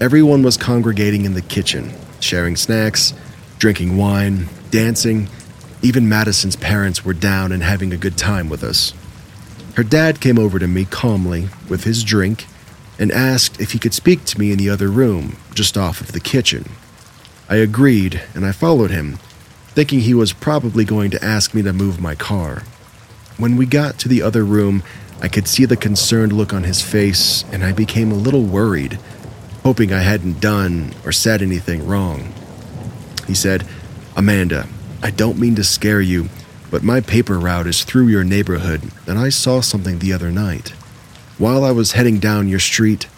Everyone 0.00 0.42
was 0.42 0.56
congregating 0.56 1.24
in 1.24 1.34
the 1.34 1.42
kitchen, 1.42 1.92
sharing 2.20 2.56
snacks, 2.56 3.12
drinking 3.58 3.96
wine, 3.96 4.48
dancing. 4.70 5.28
Even 5.82 6.08
Madison's 6.08 6.56
parents 6.56 7.04
were 7.04 7.14
down 7.14 7.52
and 7.52 7.62
having 7.62 7.92
a 7.92 7.98
good 7.98 8.16
time 8.16 8.48
with 8.48 8.64
us. 8.64 8.94
Her 9.76 9.82
dad 9.82 10.20
came 10.20 10.38
over 10.38 10.58
to 10.58 10.66
me 10.66 10.84
calmly 10.84 11.48
with 11.68 11.84
his 11.84 12.04
drink 12.04 12.46
and 12.98 13.12
asked 13.12 13.60
if 13.60 13.72
he 13.72 13.78
could 13.78 13.94
speak 13.94 14.24
to 14.26 14.38
me 14.38 14.52
in 14.52 14.58
the 14.58 14.70
other 14.70 14.88
room, 14.88 15.36
just 15.54 15.76
off 15.76 16.00
of 16.00 16.12
the 16.12 16.20
kitchen. 16.20 16.64
I 17.48 17.56
agreed, 17.56 18.22
and 18.34 18.46
I 18.46 18.52
followed 18.52 18.90
him, 18.90 19.18
thinking 19.68 20.00
he 20.00 20.14
was 20.14 20.32
probably 20.32 20.84
going 20.84 21.10
to 21.10 21.24
ask 21.24 21.54
me 21.54 21.62
to 21.62 21.72
move 21.72 22.00
my 22.00 22.14
car. 22.14 22.62
When 23.42 23.56
we 23.56 23.66
got 23.66 23.98
to 23.98 24.08
the 24.08 24.22
other 24.22 24.44
room, 24.44 24.84
I 25.20 25.26
could 25.26 25.48
see 25.48 25.64
the 25.64 25.76
concerned 25.76 26.32
look 26.32 26.54
on 26.54 26.62
his 26.62 26.80
face, 26.80 27.44
and 27.50 27.64
I 27.64 27.72
became 27.72 28.12
a 28.12 28.14
little 28.14 28.44
worried, 28.44 29.00
hoping 29.64 29.92
I 29.92 29.98
hadn't 29.98 30.40
done 30.40 30.94
or 31.04 31.10
said 31.10 31.42
anything 31.42 31.84
wrong. 31.84 32.32
He 33.26 33.34
said, 33.34 33.66
Amanda, 34.16 34.68
I 35.02 35.10
don't 35.10 35.40
mean 35.40 35.56
to 35.56 35.64
scare 35.64 36.00
you, 36.00 36.28
but 36.70 36.84
my 36.84 37.00
paper 37.00 37.36
route 37.36 37.66
is 37.66 37.82
through 37.82 38.06
your 38.06 38.22
neighborhood, 38.22 38.92
and 39.08 39.18
I 39.18 39.30
saw 39.30 39.60
something 39.60 39.98
the 39.98 40.12
other 40.12 40.30
night. 40.30 40.68
While 41.36 41.64
I 41.64 41.72
was 41.72 41.92
heading 41.92 42.20
down 42.20 42.46
your 42.46 42.60
street, 42.60 43.08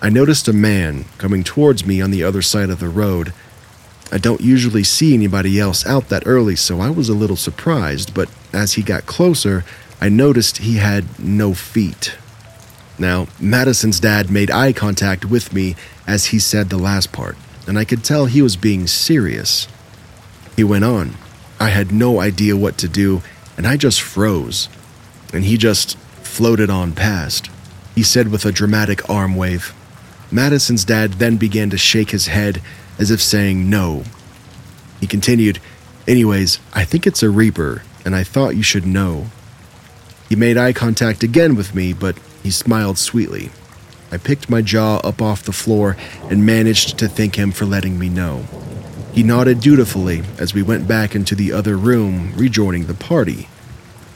I 0.00 0.08
noticed 0.08 0.46
a 0.46 0.52
man 0.52 1.06
coming 1.18 1.42
towards 1.42 1.84
me 1.84 2.00
on 2.00 2.12
the 2.12 2.22
other 2.22 2.42
side 2.42 2.70
of 2.70 2.78
the 2.78 2.88
road. 2.88 3.32
I 4.12 4.18
don't 4.18 4.40
usually 4.40 4.84
see 4.84 5.14
anybody 5.14 5.58
else 5.58 5.84
out 5.84 6.10
that 6.10 6.28
early, 6.28 6.54
so 6.54 6.78
I 6.78 6.90
was 6.90 7.08
a 7.08 7.12
little 7.12 7.34
surprised, 7.34 8.14
but 8.14 8.28
as 8.54 8.74
he 8.74 8.82
got 8.82 9.06
closer, 9.06 9.64
I 10.00 10.08
noticed 10.08 10.58
he 10.58 10.76
had 10.76 11.18
no 11.18 11.54
feet. 11.54 12.16
Now, 12.98 13.26
Madison's 13.40 14.00
dad 14.00 14.30
made 14.30 14.50
eye 14.50 14.72
contact 14.72 15.24
with 15.24 15.52
me 15.52 15.74
as 16.06 16.26
he 16.26 16.38
said 16.38 16.68
the 16.68 16.78
last 16.78 17.12
part, 17.12 17.36
and 17.66 17.78
I 17.78 17.84
could 17.84 18.04
tell 18.04 18.26
he 18.26 18.42
was 18.42 18.56
being 18.56 18.86
serious. 18.86 19.66
He 20.56 20.64
went 20.64 20.84
on. 20.84 21.14
I 21.58 21.70
had 21.70 21.92
no 21.92 22.20
idea 22.20 22.56
what 22.56 22.78
to 22.78 22.88
do, 22.88 23.22
and 23.56 23.66
I 23.66 23.76
just 23.76 24.00
froze. 24.00 24.68
And 25.32 25.44
he 25.44 25.56
just 25.56 25.96
floated 26.22 26.70
on 26.70 26.92
past 26.92 27.50
he 27.94 28.02
said 28.02 28.30
with 28.30 28.44
a 28.44 28.52
dramatic 28.52 29.08
arm 29.08 29.36
wave. 29.36 29.72
Madison's 30.30 30.84
dad 30.84 31.14
then 31.14 31.36
began 31.36 31.70
to 31.70 31.78
shake 31.78 32.10
his 32.10 32.26
head 32.26 32.60
as 32.98 33.10
if 33.10 33.22
saying 33.22 33.70
no. 33.70 34.02
He 35.00 35.06
continued, 35.06 35.60
Anyways, 36.06 36.58
I 36.72 36.84
think 36.84 37.06
it's 37.06 37.22
a 37.22 37.30
Reaper, 37.30 37.82
and 38.04 38.14
I 38.14 38.24
thought 38.24 38.56
you 38.56 38.62
should 38.62 38.86
know. 38.86 39.26
He 40.28 40.36
made 40.36 40.56
eye 40.56 40.72
contact 40.72 41.22
again 41.22 41.54
with 41.54 41.74
me, 41.74 41.92
but 41.92 42.18
he 42.42 42.50
smiled 42.50 42.98
sweetly. 42.98 43.50
I 44.10 44.16
picked 44.16 44.50
my 44.50 44.62
jaw 44.62 44.98
up 44.98 45.20
off 45.20 45.42
the 45.42 45.52
floor 45.52 45.96
and 46.30 46.46
managed 46.46 46.98
to 46.98 47.08
thank 47.08 47.36
him 47.36 47.50
for 47.50 47.64
letting 47.64 47.98
me 47.98 48.08
know. 48.08 48.44
He 49.12 49.22
nodded 49.22 49.60
dutifully 49.60 50.22
as 50.38 50.54
we 50.54 50.62
went 50.62 50.88
back 50.88 51.14
into 51.14 51.34
the 51.34 51.52
other 51.52 51.76
room, 51.76 52.32
rejoining 52.36 52.86
the 52.86 52.94
party. 52.94 53.48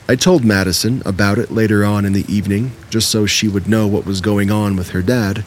I 0.09 0.15
told 0.15 0.43
Madison 0.43 1.01
about 1.05 1.37
it 1.37 1.51
later 1.51 1.85
on 1.85 2.03
in 2.03 2.13
the 2.13 2.25
evening, 2.33 2.71
just 2.89 3.09
so 3.09 3.25
she 3.25 3.47
would 3.47 3.69
know 3.69 3.87
what 3.87 4.05
was 4.05 4.21
going 4.21 4.49
on 4.49 4.75
with 4.75 4.89
her 4.89 5.01
dad. 5.01 5.45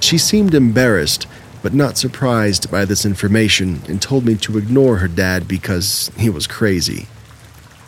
She 0.00 0.16
seemed 0.16 0.54
embarrassed, 0.54 1.26
but 1.62 1.74
not 1.74 1.98
surprised 1.98 2.70
by 2.70 2.84
this 2.84 3.04
information, 3.04 3.82
and 3.88 4.00
told 4.00 4.24
me 4.24 4.36
to 4.36 4.58
ignore 4.58 4.96
her 4.96 5.08
dad 5.08 5.46
because 5.46 6.10
he 6.16 6.30
was 6.30 6.46
crazy. 6.46 7.06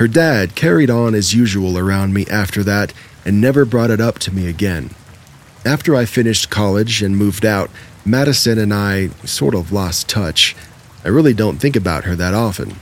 Her 0.00 0.08
dad 0.08 0.54
carried 0.54 0.88
on 0.88 1.14
as 1.14 1.34
usual 1.34 1.76
around 1.76 2.14
me 2.14 2.24
after 2.30 2.62
that 2.62 2.94
and 3.26 3.38
never 3.38 3.66
brought 3.66 3.90
it 3.90 4.00
up 4.00 4.18
to 4.20 4.34
me 4.34 4.48
again. 4.48 4.94
After 5.62 5.94
I 5.94 6.06
finished 6.06 6.48
college 6.48 7.02
and 7.02 7.18
moved 7.18 7.44
out, 7.44 7.70
Madison 8.02 8.58
and 8.58 8.72
I 8.72 9.08
sort 9.26 9.54
of 9.54 9.72
lost 9.72 10.08
touch. 10.08 10.56
I 11.04 11.08
really 11.08 11.34
don't 11.34 11.58
think 11.58 11.76
about 11.76 12.04
her 12.04 12.16
that 12.16 12.32
often. 12.32 12.76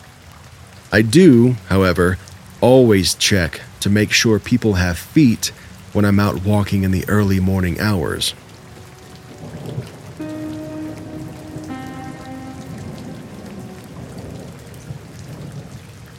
I 0.92 1.02
do, 1.02 1.56
however, 1.68 2.18
always 2.60 3.16
check 3.16 3.62
to 3.80 3.90
make 3.90 4.12
sure 4.12 4.38
people 4.38 4.74
have 4.74 4.96
feet 4.96 5.50
when 5.92 6.04
I'm 6.04 6.20
out 6.20 6.44
walking 6.44 6.84
in 6.84 6.92
the 6.92 7.08
early 7.08 7.40
morning 7.40 7.80
hours. 7.80 8.32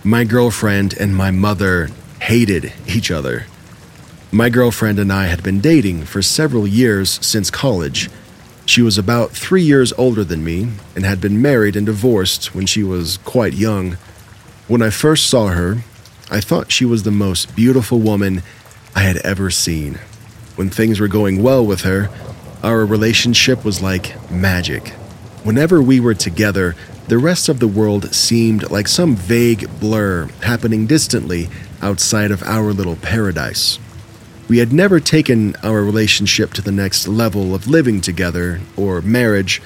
My 0.03 0.23
girlfriend 0.23 0.95
and 0.97 1.13
my 1.13 1.29
mother 1.29 1.89
hated 2.21 2.71
each 2.87 3.11
other. 3.11 3.47
My 4.31 4.49
girlfriend 4.49 4.97
and 4.97 5.11
I 5.11 5.25
had 5.25 5.43
been 5.43 5.59
dating 5.59 6.05
for 6.05 6.21
several 6.21 6.65
years 6.65 7.19
since 7.25 7.51
college. 7.51 8.09
She 8.65 8.81
was 8.81 8.97
about 8.97 9.31
three 9.31 9.63
years 9.63 9.91
older 9.93 10.23
than 10.23 10.45
me 10.45 10.69
and 10.95 11.03
had 11.03 11.19
been 11.19 11.41
married 11.41 11.75
and 11.75 11.85
divorced 11.85 12.55
when 12.55 12.65
she 12.65 12.81
was 12.81 13.17
quite 13.25 13.53
young. 13.53 13.97
When 14.69 14.81
I 14.81 14.89
first 14.89 15.27
saw 15.27 15.47
her, 15.47 15.83
I 16.31 16.39
thought 16.39 16.71
she 16.71 16.85
was 16.85 17.03
the 17.03 17.11
most 17.11 17.53
beautiful 17.53 17.99
woman 17.99 18.41
I 18.95 19.01
had 19.01 19.17
ever 19.17 19.49
seen. 19.49 19.99
When 20.55 20.69
things 20.69 21.01
were 21.01 21.09
going 21.09 21.43
well 21.43 21.65
with 21.65 21.81
her, 21.81 22.09
our 22.63 22.85
relationship 22.85 23.65
was 23.65 23.81
like 23.81 24.31
magic. 24.31 24.89
Whenever 25.43 25.81
we 25.81 25.99
were 25.99 26.13
together, 26.13 26.75
the 27.09 27.17
rest 27.17 27.49
of 27.49 27.59
the 27.59 27.67
world 27.67 28.13
seemed 28.13 28.69
like 28.71 28.87
some 28.87 29.15
vague 29.15 29.67
blur 29.79 30.27
happening 30.43 30.85
distantly 30.87 31.49
outside 31.81 32.31
of 32.31 32.43
our 32.43 32.71
little 32.71 32.95
paradise. 32.95 33.79
We 34.47 34.59
had 34.59 34.71
never 34.71 34.99
taken 34.99 35.55
our 35.63 35.83
relationship 35.83 36.53
to 36.53 36.61
the 36.61 36.71
next 36.71 37.07
level 37.07 37.53
of 37.53 37.67
living 37.67 37.99
together 38.01 38.61
or 38.77 39.01
marriage 39.01 39.59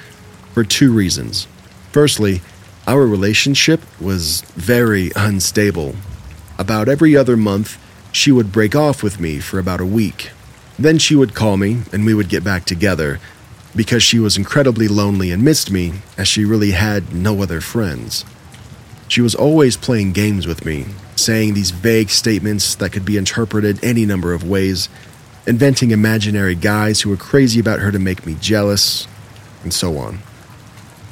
for 0.52 0.64
two 0.64 0.92
reasons. 0.92 1.46
Firstly, 1.92 2.40
our 2.86 3.06
relationship 3.06 3.80
was 4.00 4.40
very 4.56 5.10
unstable 5.14 5.94
about 6.58 6.88
every 6.88 7.16
other 7.16 7.36
month, 7.36 7.78
she 8.12 8.30
would 8.30 8.52
break 8.52 8.76
off 8.76 9.02
with 9.02 9.18
me 9.18 9.40
for 9.40 9.58
about 9.58 9.80
a 9.80 9.86
week. 9.86 10.30
Then 10.78 10.98
she 10.98 11.16
would 11.16 11.34
call 11.34 11.56
me 11.56 11.82
and 11.92 12.06
we 12.06 12.14
would 12.14 12.28
get 12.28 12.44
back 12.44 12.64
together. 12.64 13.20
Because 13.76 14.02
she 14.02 14.18
was 14.18 14.36
incredibly 14.36 14.88
lonely 14.88 15.30
and 15.30 15.42
missed 15.42 15.70
me, 15.70 15.94
as 16.16 16.28
she 16.28 16.44
really 16.44 16.72
had 16.72 17.12
no 17.12 17.42
other 17.42 17.60
friends. 17.60 18.24
She 19.08 19.20
was 19.20 19.34
always 19.34 19.76
playing 19.76 20.12
games 20.12 20.46
with 20.46 20.64
me, 20.64 20.86
saying 21.16 21.54
these 21.54 21.70
vague 21.70 22.10
statements 22.10 22.74
that 22.76 22.92
could 22.92 23.04
be 23.04 23.16
interpreted 23.16 23.82
any 23.84 24.06
number 24.06 24.32
of 24.32 24.48
ways, 24.48 24.88
inventing 25.46 25.90
imaginary 25.90 26.54
guys 26.54 27.00
who 27.00 27.10
were 27.10 27.16
crazy 27.16 27.60
about 27.60 27.80
her 27.80 27.92
to 27.92 27.98
make 27.98 28.26
me 28.26 28.36
jealous, 28.40 29.06
and 29.62 29.72
so 29.74 29.98
on. 29.98 30.20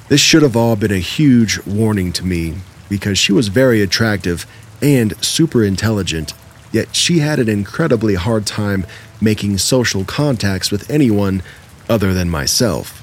This 0.09 0.21
should 0.21 0.43
have 0.43 0.57
all 0.57 0.77
been 0.77 0.93
a 0.93 0.99
huge 0.99 1.65
warning 1.67 2.13
to 2.13 2.25
me 2.25 2.57
because 2.89 3.19
she 3.19 3.33
was 3.33 3.49
very 3.49 3.83
attractive 3.83 4.47
and 4.81 5.17
super 5.25 5.65
intelligent, 5.65 6.35
yet 6.71 6.95
she 6.95 7.21
had 7.21 7.39
an 7.39 7.49
incredibly 7.49 8.15
hard 8.15 8.47
time 8.47 8.87
making 9.21 9.57
social 9.59 10.05
contacts 10.05 10.71
with 10.71 10.91
anyone 10.91 11.43
other 11.93 12.15
than 12.15 12.31
myself. 12.31 12.99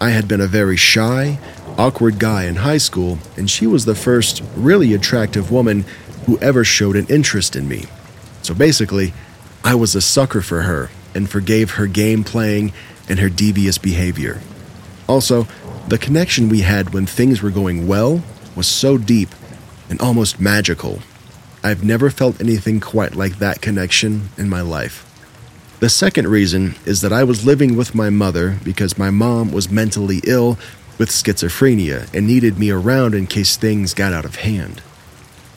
I 0.00 0.10
had 0.10 0.26
been 0.26 0.40
a 0.40 0.48
very 0.48 0.76
shy, 0.76 1.38
awkward 1.78 2.18
guy 2.18 2.46
in 2.46 2.56
high 2.56 2.78
school, 2.78 3.20
and 3.36 3.48
she 3.48 3.64
was 3.64 3.84
the 3.84 3.94
first 3.94 4.42
really 4.56 4.92
attractive 4.92 5.52
woman 5.52 5.84
who 6.26 6.36
ever 6.40 6.64
showed 6.64 6.96
an 6.96 7.06
interest 7.06 7.54
in 7.54 7.68
me. 7.68 7.84
So 8.42 8.54
basically, 8.54 9.14
I 9.62 9.76
was 9.76 9.94
a 9.94 10.00
sucker 10.00 10.42
for 10.42 10.62
her 10.62 10.90
and 11.14 11.30
forgave 11.30 11.72
her 11.72 11.86
game 11.86 12.24
playing 12.24 12.72
and 13.08 13.20
her 13.20 13.28
devious 13.28 13.78
behavior. 13.78 14.40
Also, 15.08 15.46
the 15.86 15.96
connection 15.96 16.48
we 16.48 16.62
had 16.62 16.92
when 16.92 17.06
things 17.06 17.40
were 17.40 17.50
going 17.50 17.86
well 17.86 18.22
was 18.56 18.66
so 18.66 18.98
deep 18.98 19.28
and 19.88 20.00
almost 20.00 20.40
magical. 20.40 20.98
I've 21.62 21.84
never 21.84 22.10
felt 22.10 22.40
anything 22.40 22.80
quite 22.80 23.14
like 23.14 23.38
that 23.38 23.62
connection 23.62 24.30
in 24.36 24.48
my 24.48 24.60
life. 24.60 25.07
The 25.80 25.88
second 25.88 26.26
reason 26.26 26.74
is 26.84 27.02
that 27.02 27.12
I 27.12 27.22
was 27.22 27.46
living 27.46 27.76
with 27.76 27.94
my 27.94 28.10
mother 28.10 28.58
because 28.64 28.98
my 28.98 29.10
mom 29.10 29.52
was 29.52 29.70
mentally 29.70 30.20
ill 30.24 30.58
with 30.98 31.08
schizophrenia 31.08 32.12
and 32.12 32.26
needed 32.26 32.58
me 32.58 32.70
around 32.70 33.14
in 33.14 33.28
case 33.28 33.56
things 33.56 33.94
got 33.94 34.12
out 34.12 34.24
of 34.24 34.36
hand. 34.36 34.82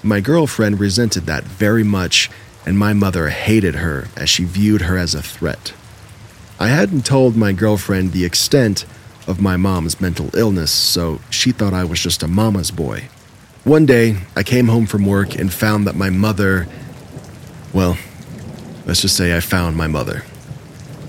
My 0.03 0.19
girlfriend 0.19 0.79
resented 0.79 1.25
that 1.25 1.43
very 1.43 1.83
much, 1.83 2.29
and 2.67 2.77
my 2.77 2.93
mother 2.93 3.29
hated 3.29 3.75
her 3.75 4.09
as 4.15 4.29
she 4.29 4.43
viewed 4.43 4.81
her 4.81 4.95
as 4.95 5.15
a 5.15 5.23
threat. 5.23 5.73
I 6.59 6.67
hadn't 6.67 7.03
told 7.03 7.35
my 7.35 7.51
girlfriend 7.51 8.11
the 8.11 8.25
extent 8.25 8.85
of 9.27 9.41
my 9.41 9.57
mom's 9.57 9.99
mental 9.99 10.29
illness, 10.35 10.71
so 10.71 11.19
she 11.31 11.51
thought 11.51 11.73
I 11.73 11.83
was 11.83 11.99
just 11.99 12.21
a 12.21 12.27
mama's 12.27 12.69
boy. 12.69 13.09
One 13.63 13.87
day, 13.87 14.17
I 14.35 14.43
came 14.43 14.67
home 14.67 14.85
from 14.85 15.07
work 15.07 15.33
and 15.33 15.51
found 15.51 15.87
that 15.87 15.95
my 15.95 16.11
mother. 16.11 16.67
Well, 17.73 17.97
Let's 18.91 19.03
just 19.03 19.15
say 19.15 19.33
I 19.33 19.39
found 19.39 19.77
my 19.77 19.87
mother. 19.87 20.25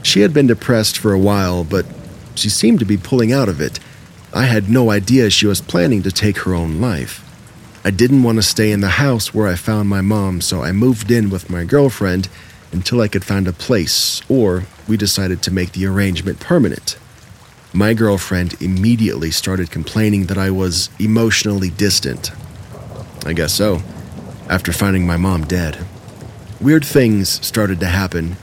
She 0.04 0.20
had 0.20 0.32
been 0.32 0.46
depressed 0.46 0.96
for 0.96 1.12
a 1.12 1.18
while, 1.18 1.64
but 1.64 1.84
she 2.36 2.48
seemed 2.48 2.78
to 2.78 2.84
be 2.84 2.96
pulling 2.96 3.32
out 3.32 3.48
of 3.48 3.60
it. 3.60 3.80
I 4.32 4.44
had 4.44 4.70
no 4.70 4.92
idea 4.92 5.30
she 5.30 5.48
was 5.48 5.60
planning 5.60 6.00
to 6.04 6.12
take 6.12 6.38
her 6.38 6.54
own 6.54 6.80
life. 6.80 7.28
I 7.84 7.90
didn't 7.90 8.22
want 8.22 8.36
to 8.36 8.42
stay 8.44 8.70
in 8.70 8.82
the 8.82 9.02
house 9.02 9.34
where 9.34 9.48
I 9.48 9.56
found 9.56 9.88
my 9.88 10.00
mom, 10.00 10.40
so 10.40 10.62
I 10.62 10.70
moved 10.70 11.10
in 11.10 11.28
with 11.28 11.50
my 11.50 11.64
girlfriend 11.64 12.28
until 12.70 13.00
I 13.00 13.08
could 13.08 13.24
find 13.24 13.48
a 13.48 13.52
place, 13.52 14.22
or 14.28 14.62
we 14.86 14.96
decided 14.96 15.42
to 15.42 15.50
make 15.50 15.72
the 15.72 15.86
arrangement 15.86 16.38
permanent. 16.38 16.96
My 17.72 17.94
girlfriend 17.94 18.62
immediately 18.62 19.32
started 19.32 19.72
complaining 19.72 20.26
that 20.26 20.38
I 20.38 20.52
was 20.52 20.88
emotionally 21.00 21.70
distant. 21.70 22.30
I 23.26 23.32
guess 23.32 23.52
so, 23.52 23.82
after 24.48 24.72
finding 24.72 25.04
my 25.04 25.16
mom 25.16 25.46
dead. 25.46 25.84
Weird 26.62 26.84
things 26.84 27.44
started 27.44 27.80
to 27.80 27.86
happen. 27.86 28.36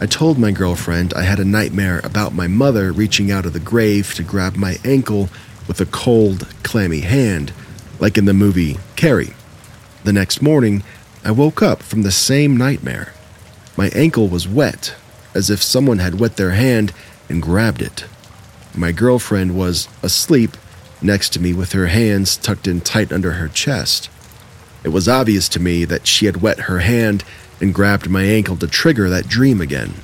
I 0.00 0.06
told 0.06 0.38
my 0.38 0.52
girlfriend 0.52 1.12
I 1.14 1.22
had 1.22 1.40
a 1.40 1.44
nightmare 1.44 2.00
about 2.04 2.32
my 2.32 2.46
mother 2.46 2.92
reaching 2.92 3.32
out 3.32 3.46
of 3.46 3.52
the 3.52 3.58
grave 3.58 4.14
to 4.14 4.22
grab 4.22 4.54
my 4.54 4.76
ankle 4.84 5.28
with 5.66 5.80
a 5.80 5.86
cold, 5.86 6.46
clammy 6.62 7.00
hand, 7.00 7.52
like 7.98 8.16
in 8.16 8.26
the 8.26 8.32
movie 8.32 8.76
Carrie. 8.94 9.34
The 10.04 10.12
next 10.12 10.40
morning, 10.40 10.84
I 11.24 11.32
woke 11.32 11.60
up 11.60 11.82
from 11.82 12.02
the 12.02 12.12
same 12.12 12.56
nightmare. 12.56 13.12
My 13.76 13.88
ankle 13.88 14.28
was 14.28 14.46
wet, 14.46 14.94
as 15.34 15.50
if 15.50 15.60
someone 15.60 15.98
had 15.98 16.20
wet 16.20 16.36
their 16.36 16.52
hand 16.52 16.92
and 17.28 17.42
grabbed 17.42 17.82
it. 17.82 18.04
My 18.72 18.92
girlfriend 18.92 19.58
was 19.58 19.88
asleep 20.00 20.56
next 21.02 21.30
to 21.30 21.40
me 21.40 21.52
with 21.52 21.72
her 21.72 21.88
hands 21.88 22.36
tucked 22.36 22.68
in 22.68 22.82
tight 22.82 23.12
under 23.12 23.32
her 23.32 23.48
chest. 23.48 24.10
It 24.84 24.90
was 24.90 25.08
obvious 25.08 25.48
to 25.48 25.60
me 25.60 25.84
that 25.86 26.06
she 26.06 26.26
had 26.26 26.40
wet 26.40 26.60
her 26.60 26.78
hand 26.78 27.24
and 27.60 27.74
grabbed 27.74 28.08
my 28.08 28.22
ankle 28.22 28.56
to 28.56 28.66
trigger 28.66 29.08
that 29.08 29.28
dream 29.28 29.60
again. 29.60 29.94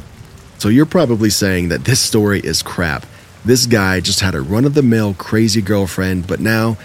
So 0.58 0.68
you're 0.68 0.86
probably 0.86 1.30
saying 1.30 1.68
that 1.68 1.84
this 1.84 2.00
story 2.00 2.40
is 2.40 2.62
crap. 2.62 3.06
This 3.44 3.66
guy 3.66 4.00
just 4.00 4.20
had 4.20 4.34
a 4.34 4.40
run 4.40 4.64
of 4.64 4.74
the 4.74 4.82
mill 4.82 5.14
crazy 5.14 5.60
girlfriend, 5.60 6.26
but 6.26 6.40
now 6.40 6.78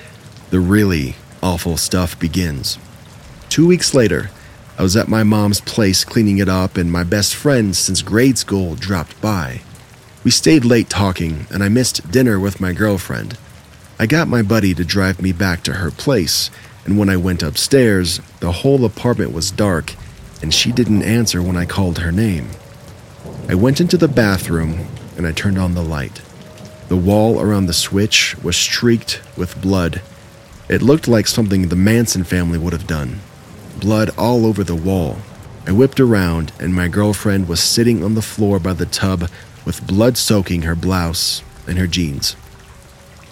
the 0.50 0.60
really 0.60 1.16
awful 1.42 1.78
stuff 1.78 2.20
begins. 2.20 2.78
Two 3.48 3.66
weeks 3.66 3.94
later, 3.94 4.30
I 4.78 4.84
was 4.84 4.98
at 4.98 5.08
my 5.08 5.24
mom's 5.24 5.62
place 5.62 6.04
cleaning 6.04 6.38
it 6.38 6.50
up, 6.50 6.78
and 6.78 6.92
my 6.92 7.04
best 7.04 7.36
friend 7.36 7.76
since 7.76 8.02
grade 8.02 8.38
school 8.38 8.76
dropped 8.76 9.20
by. 9.22 9.62
We 10.24 10.32
stayed 10.32 10.66
late 10.66 10.90
talking, 10.90 11.48
and 11.50 11.64
I 11.64 11.70
missed 11.70 12.12
dinner 12.12 12.40
with 12.40 12.60
my 12.60 12.74
girlfriend. 12.74 13.38
I 13.98 14.06
got 14.06 14.28
my 14.28 14.42
buddy 14.42 14.74
to 14.74 14.86
drive 14.86 15.22
me 15.22 15.32
back 15.32 15.64
to 15.64 15.74
her 15.74 15.92
place, 15.92 16.50
and 16.86 16.98
when 16.98 17.10
I 17.10 17.18
went 17.18 17.44
upstairs, 17.44 18.20
the 18.40 18.52
whole 18.52 18.86
apartment 18.86 19.34
was 19.34 19.52
dark 19.52 19.96
and 20.42 20.54
she 20.54 20.72
didn't 20.72 21.04
answer 21.04 21.42
when 21.42 21.58
I 21.58 21.66
called 21.66 22.00
her 22.00 22.12
name. 22.12 22.50
I 23.48 23.56
went 23.56 23.82
into 23.82 23.98
the 23.98 24.08
bathroom 24.08 24.88
and 25.18 25.26
I 25.28 25.32
turned 25.32 25.58
on 25.58 25.74
the 25.74 25.84
light. 25.84 26.22
The 26.88 26.98
wall 26.98 27.40
around 27.42 27.66
the 27.66 27.74
switch 27.74 28.36
was 28.44 28.56
streaked 28.56 29.22
with 29.38 29.62
blood. 29.62 30.02
It 30.70 30.82
looked 30.82 31.08
like 31.08 31.28
something 31.28 31.68
the 31.68 31.76
Manson 31.76 32.24
family 32.24 32.58
would 32.58 32.74
have 32.74 32.88
done. 32.88 33.20
Blood 33.80 34.12
all 34.18 34.46
over 34.46 34.64
the 34.64 34.76
wall. 34.76 35.18
I 35.68 35.72
whipped 35.72 36.00
around, 36.00 36.52
and 36.60 36.74
my 36.74 36.88
girlfriend 36.88 37.48
was 37.48 37.60
sitting 37.60 38.04
on 38.04 38.16
the 38.16 38.22
floor 38.22 38.60
by 38.60 38.74
the 38.74 38.86
tub 38.86 39.30
with 39.66 39.86
blood 39.86 40.18
soaking 40.18 40.64
her 40.64 40.74
blouse 40.74 41.44
and 41.68 41.78
her 41.78 41.86
jeans. 41.86 42.36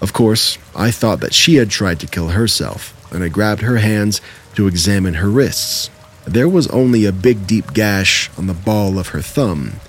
Of 0.02 0.13
course, 0.13 0.58
I 0.76 0.91
thought 0.91 1.20
that 1.22 1.34
she 1.34 1.56
had 1.56 1.72
tried 1.72 2.00
to 2.02 2.08
kill 2.08 2.30
herself, 2.30 2.93
and 3.12 3.24
I 3.24 3.30
grabbed 3.30 3.62
her 3.62 3.78
hands 3.78 4.22
to 4.56 4.67
examine 4.67 5.15
her 5.15 5.30
wrists. 5.30 5.89
There 6.28 6.50
was 6.50 6.68
only 6.68 7.06
a 7.06 7.13
big 7.13 7.48
deep 7.48 7.74
gash 7.74 8.30
on 8.38 8.48
the 8.48 8.54
ball 8.54 9.00
of 9.00 9.10
her 9.10 9.22
thumb. 9.22 9.80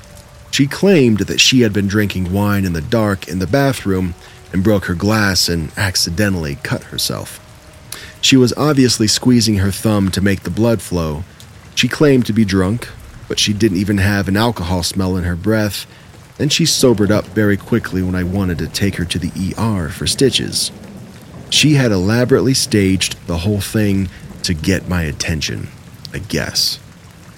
She 0.52 0.68
claimed 0.68 1.20
that 1.20 1.40
she 1.40 1.62
had 1.62 1.72
been 1.72 1.88
drinking 1.88 2.32
wine 2.32 2.64
in 2.64 2.74
the 2.74 2.80
dark 2.80 3.26
in 3.26 3.40
the 3.40 3.46
bathroom 3.48 4.14
and 4.52 4.62
broke 4.62 4.84
her 4.84 4.94
glass 4.94 5.48
and 5.48 5.72
accidentally 5.76 6.54
cut 6.62 6.84
herself. 6.84 7.40
She 8.20 8.36
was 8.36 8.54
obviously 8.56 9.08
squeezing 9.08 9.56
her 9.56 9.72
thumb 9.72 10.12
to 10.12 10.20
make 10.20 10.44
the 10.44 10.50
blood 10.50 10.80
flow. 10.80 11.24
She 11.74 11.88
claimed 11.88 12.24
to 12.26 12.32
be 12.32 12.44
drunk, 12.44 12.88
but 13.26 13.40
she 13.40 13.52
didn't 13.52 13.78
even 13.78 13.98
have 13.98 14.28
an 14.28 14.36
alcohol 14.36 14.84
smell 14.84 15.16
in 15.16 15.24
her 15.24 15.36
breath, 15.36 15.86
and 16.38 16.52
she 16.52 16.64
sobered 16.64 17.10
up 17.10 17.24
very 17.26 17.56
quickly 17.56 18.00
when 18.00 18.14
I 18.14 18.22
wanted 18.22 18.58
to 18.58 18.68
take 18.68 18.94
her 18.94 19.04
to 19.06 19.18
the 19.18 19.54
ER 19.58 19.88
for 19.88 20.06
stitches. 20.06 20.70
She 21.50 21.74
had 21.74 21.90
elaborately 21.90 22.54
staged 22.54 23.26
the 23.26 23.38
whole 23.38 23.60
thing 23.60 24.08
to 24.44 24.54
get 24.54 24.88
my 24.88 25.02
attention. 25.02 25.66
I 26.12 26.18
guess. 26.18 26.78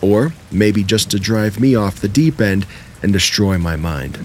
Or 0.00 0.32
maybe 0.50 0.82
just 0.82 1.10
to 1.10 1.18
drive 1.18 1.60
me 1.60 1.74
off 1.74 2.00
the 2.00 2.08
deep 2.08 2.40
end 2.40 2.66
and 3.02 3.12
destroy 3.12 3.58
my 3.58 3.76
mind. 3.76 4.18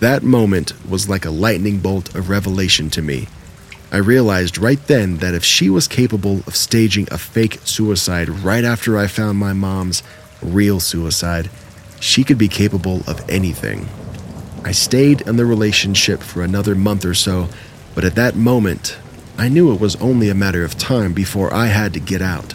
That 0.00 0.22
moment 0.22 0.72
was 0.88 1.08
like 1.08 1.24
a 1.24 1.30
lightning 1.30 1.78
bolt 1.78 2.14
of 2.14 2.28
revelation 2.28 2.90
to 2.90 3.02
me. 3.02 3.28
I 3.92 3.98
realized 3.98 4.58
right 4.58 4.84
then 4.86 5.18
that 5.18 5.34
if 5.34 5.44
she 5.44 5.68
was 5.68 5.86
capable 5.86 6.40
of 6.46 6.56
staging 6.56 7.06
a 7.10 7.18
fake 7.18 7.60
suicide 7.64 8.28
right 8.28 8.64
after 8.64 8.98
I 8.98 9.06
found 9.06 9.38
my 9.38 9.52
mom's 9.52 10.02
real 10.42 10.80
suicide, 10.80 11.50
she 12.00 12.24
could 12.24 12.38
be 12.38 12.48
capable 12.48 13.02
of 13.06 13.28
anything. 13.30 13.88
I 14.64 14.72
stayed 14.72 15.20
in 15.22 15.36
the 15.36 15.46
relationship 15.46 16.20
for 16.20 16.42
another 16.42 16.74
month 16.74 17.04
or 17.04 17.14
so, 17.14 17.48
but 17.94 18.04
at 18.04 18.14
that 18.14 18.34
moment, 18.34 18.96
I 19.36 19.48
knew 19.48 19.72
it 19.72 19.80
was 19.80 19.96
only 19.96 20.28
a 20.28 20.34
matter 20.34 20.64
of 20.64 20.78
time 20.78 21.12
before 21.12 21.52
I 21.52 21.66
had 21.66 21.92
to 21.94 22.00
get 22.00 22.22
out. 22.22 22.54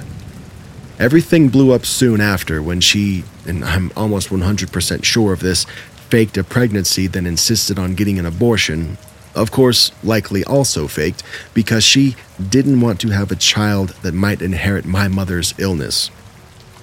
Everything 1.00 1.50
blew 1.50 1.74
up 1.74 1.86
soon 1.86 2.20
after 2.20 2.62
when 2.62 2.82
she, 2.82 3.24
and 3.46 3.64
I'm 3.64 3.92
almost 3.96 4.30
100% 4.30 5.04
sure 5.04 5.32
of 5.32 5.42
this, 5.42 5.66
faked 6.10 6.38
a 6.38 6.44
pregnancy, 6.44 7.06
then 7.06 7.28
insisted 7.28 7.78
on 7.78 7.94
getting 7.94 8.18
an 8.18 8.26
abortion. 8.26 8.98
Of 9.36 9.52
course, 9.52 9.92
likely 10.04 10.44
also 10.44 10.88
faked, 10.88 11.22
because 11.54 11.84
she 11.84 12.16
didn't 12.50 12.82
want 12.82 13.00
to 13.02 13.10
have 13.10 13.32
a 13.32 13.36
child 13.36 13.90
that 14.02 14.16
might 14.16 14.42
inherit 14.42 14.86
my 14.86 15.08
mother's 15.08 15.54
illness. 15.60 16.10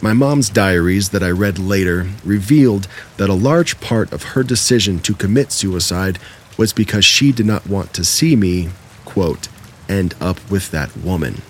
My 0.00 0.12
mom's 0.12 0.48
diaries 0.48 1.08
that 1.10 1.22
I 1.24 1.30
read 1.30 1.58
later 1.58 2.06
revealed 2.24 2.86
that 3.16 3.30
a 3.30 3.34
large 3.34 3.80
part 3.80 4.12
of 4.12 4.22
her 4.22 4.44
decision 4.44 5.00
to 5.00 5.14
commit 5.14 5.50
suicide 5.50 6.20
was 6.56 6.72
because 6.72 7.04
she 7.04 7.32
did 7.32 7.46
not 7.46 7.66
want 7.66 7.92
to 7.94 8.04
see 8.04 8.36
me, 8.36 8.68
quote, 9.04 9.48
end 9.88 10.14
up 10.20 10.38
with 10.48 10.70
that 10.70 10.96
woman. 10.96 11.42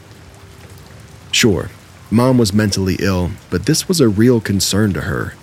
Sure, 1.31 1.69
Mom 2.11 2.39
was 2.39 2.53
mentally 2.53 2.97
ill, 3.01 3.31
but 3.51 3.67
this 3.67 3.89
was 3.89 4.01
a 4.01 4.09
real 4.09 4.41
concern 4.41 4.93
to 4.93 5.03
her. 5.03 5.35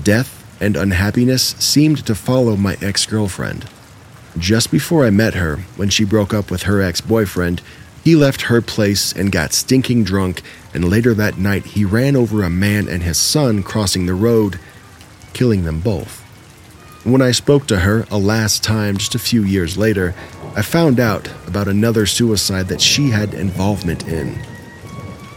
Death 0.00 0.44
and 0.60 0.76
unhappiness 0.76 1.54
seemed 1.58 2.04
to 2.06 2.14
follow 2.14 2.56
my 2.56 2.76
ex 2.80 3.06
girlfriend. 3.06 3.68
Just 4.38 4.70
before 4.70 5.04
I 5.04 5.10
met 5.10 5.34
her, 5.34 5.56
when 5.76 5.88
she 5.88 6.04
broke 6.04 6.32
up 6.32 6.50
with 6.50 6.64
her 6.64 6.80
ex 6.80 7.00
boyfriend, 7.00 7.62
he 8.04 8.14
left 8.14 8.42
her 8.42 8.62
place 8.62 9.12
and 9.12 9.32
got 9.32 9.52
stinking 9.52 10.04
drunk, 10.04 10.42
and 10.72 10.88
later 10.88 11.12
that 11.14 11.38
night 11.38 11.64
he 11.64 11.84
ran 11.84 12.14
over 12.14 12.42
a 12.42 12.50
man 12.50 12.88
and 12.88 13.02
his 13.02 13.18
son 13.18 13.62
crossing 13.62 14.06
the 14.06 14.14
road, 14.14 14.60
killing 15.32 15.64
them 15.64 15.80
both. 15.80 16.22
When 17.02 17.22
I 17.22 17.32
spoke 17.32 17.66
to 17.66 17.80
her 17.80 18.06
a 18.10 18.18
last 18.18 18.62
time 18.62 18.96
just 18.96 19.14
a 19.14 19.18
few 19.18 19.42
years 19.42 19.76
later, 19.76 20.14
I 20.54 20.62
found 20.62 21.00
out 21.00 21.28
about 21.46 21.68
another 21.68 22.06
suicide 22.06 22.68
that 22.68 22.80
she 22.80 23.10
had 23.10 23.34
involvement 23.34 24.06
in. 24.06 24.38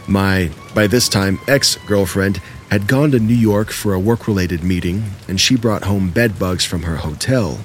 My, 0.06 0.50
by 0.74 0.86
this 0.86 1.08
time, 1.08 1.38
ex 1.46 1.76
girlfriend 1.86 2.40
had 2.70 2.86
gone 2.86 3.10
to 3.10 3.18
New 3.18 3.34
York 3.34 3.70
for 3.70 3.94
a 3.94 4.00
work 4.00 4.28
related 4.28 4.62
meeting, 4.62 5.04
and 5.26 5.40
she 5.40 5.56
brought 5.56 5.84
home 5.84 6.10
bedbugs 6.10 6.64
from 6.64 6.82
her 6.82 6.96
hotel. 6.96 7.58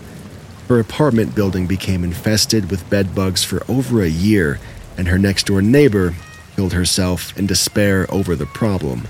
Her 0.68 0.80
apartment 0.80 1.36
building 1.36 1.68
became 1.68 2.04
infested 2.04 2.72
with 2.72 2.90
bedbugs 2.90 3.44
for 3.44 3.64
over 3.70 4.02
a 4.02 4.10
year, 4.10 4.60
and 4.98 5.08
her 5.08 5.20
next 5.20 5.46
door 5.46 5.62
neighbor 5.62 6.16
killed 6.56 6.74
herself 6.74 7.38
in 7.38 7.46
despair 7.46 8.08
over 8.10 8.36
the 8.36 8.48
problem. 8.48 9.08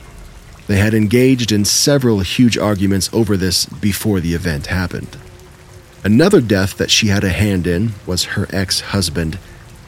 They 0.67 0.77
had 0.77 0.93
engaged 0.93 1.51
in 1.51 1.63
several 1.63 2.21
huge 2.21 2.57
arguments 2.57 3.09
over 3.13 3.37
this 3.37 3.65
before 3.65 4.19
the 4.19 4.33
event 4.33 4.67
happened. 4.67 5.17
Another 6.03 6.41
death 6.41 6.77
that 6.77 6.91
she 6.91 7.07
had 7.07 7.23
a 7.23 7.29
hand 7.29 7.67
in 7.67 7.93
was 8.05 8.25
her 8.35 8.47
ex 8.49 8.79
husband. 8.79 9.37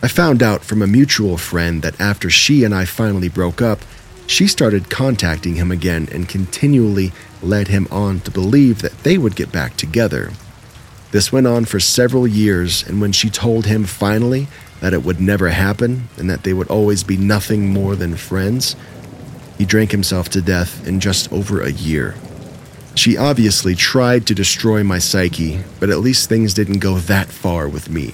I 0.01 0.07
found 0.07 0.43
out 0.43 0.63
from 0.63 0.83
a 0.83 0.87
mutual 0.87 1.37
friend 1.37 1.81
that 1.81 1.99
after 1.99 2.29
she 2.29 2.63
and 2.63 2.73
I 2.73 2.85
finally 2.85 3.29
broke 3.29 3.61
up, 3.61 3.79
she 4.27 4.45
started 4.45 4.91
contacting 4.91 5.55
him 5.55 5.71
again 5.71 6.07
and 6.11 6.29
continually 6.29 7.13
led 7.41 7.69
him 7.69 7.87
on 7.89 8.19
to 8.21 8.31
believe 8.31 8.81
that 8.81 9.03
they 9.03 9.17
would 9.17 9.35
get 9.35 9.51
back 9.51 9.75
together. 9.75 10.31
This 11.11 11.31
went 11.31 11.47
on 11.47 11.65
for 11.65 11.79
several 11.79 12.27
years, 12.27 12.87
and 12.87 13.01
when 13.01 13.11
she 13.11 13.29
told 13.29 13.65
him 13.65 13.85
finally 13.85 14.47
that 14.81 14.93
it 14.93 15.03
would 15.03 15.19
never 15.19 15.49
happen 15.49 16.09
and 16.17 16.29
that 16.29 16.43
they 16.43 16.53
would 16.53 16.67
always 16.67 17.03
be 17.03 17.17
nothing 17.17 17.69
more 17.69 17.95
than 17.95 18.15
friends, 18.15 18.75
he 19.57 19.65
drank 19.65 19.91
himself 19.91 20.29
to 20.29 20.41
death 20.41 20.85
in 20.85 20.99
just 20.99 21.31
over 21.33 21.63
a 21.63 21.71
year. 21.71 22.13
She 22.93 23.17
obviously 23.17 23.73
tried 23.73 24.27
to 24.27 24.35
destroy 24.35 24.83
my 24.83 24.99
psyche, 24.99 25.63
but 25.79 25.89
at 25.89 25.99
least 25.99 26.29
things 26.29 26.53
didn't 26.53 26.79
go 26.79 26.97
that 26.97 27.27
far 27.27 27.67
with 27.67 27.89
me. 27.89 28.13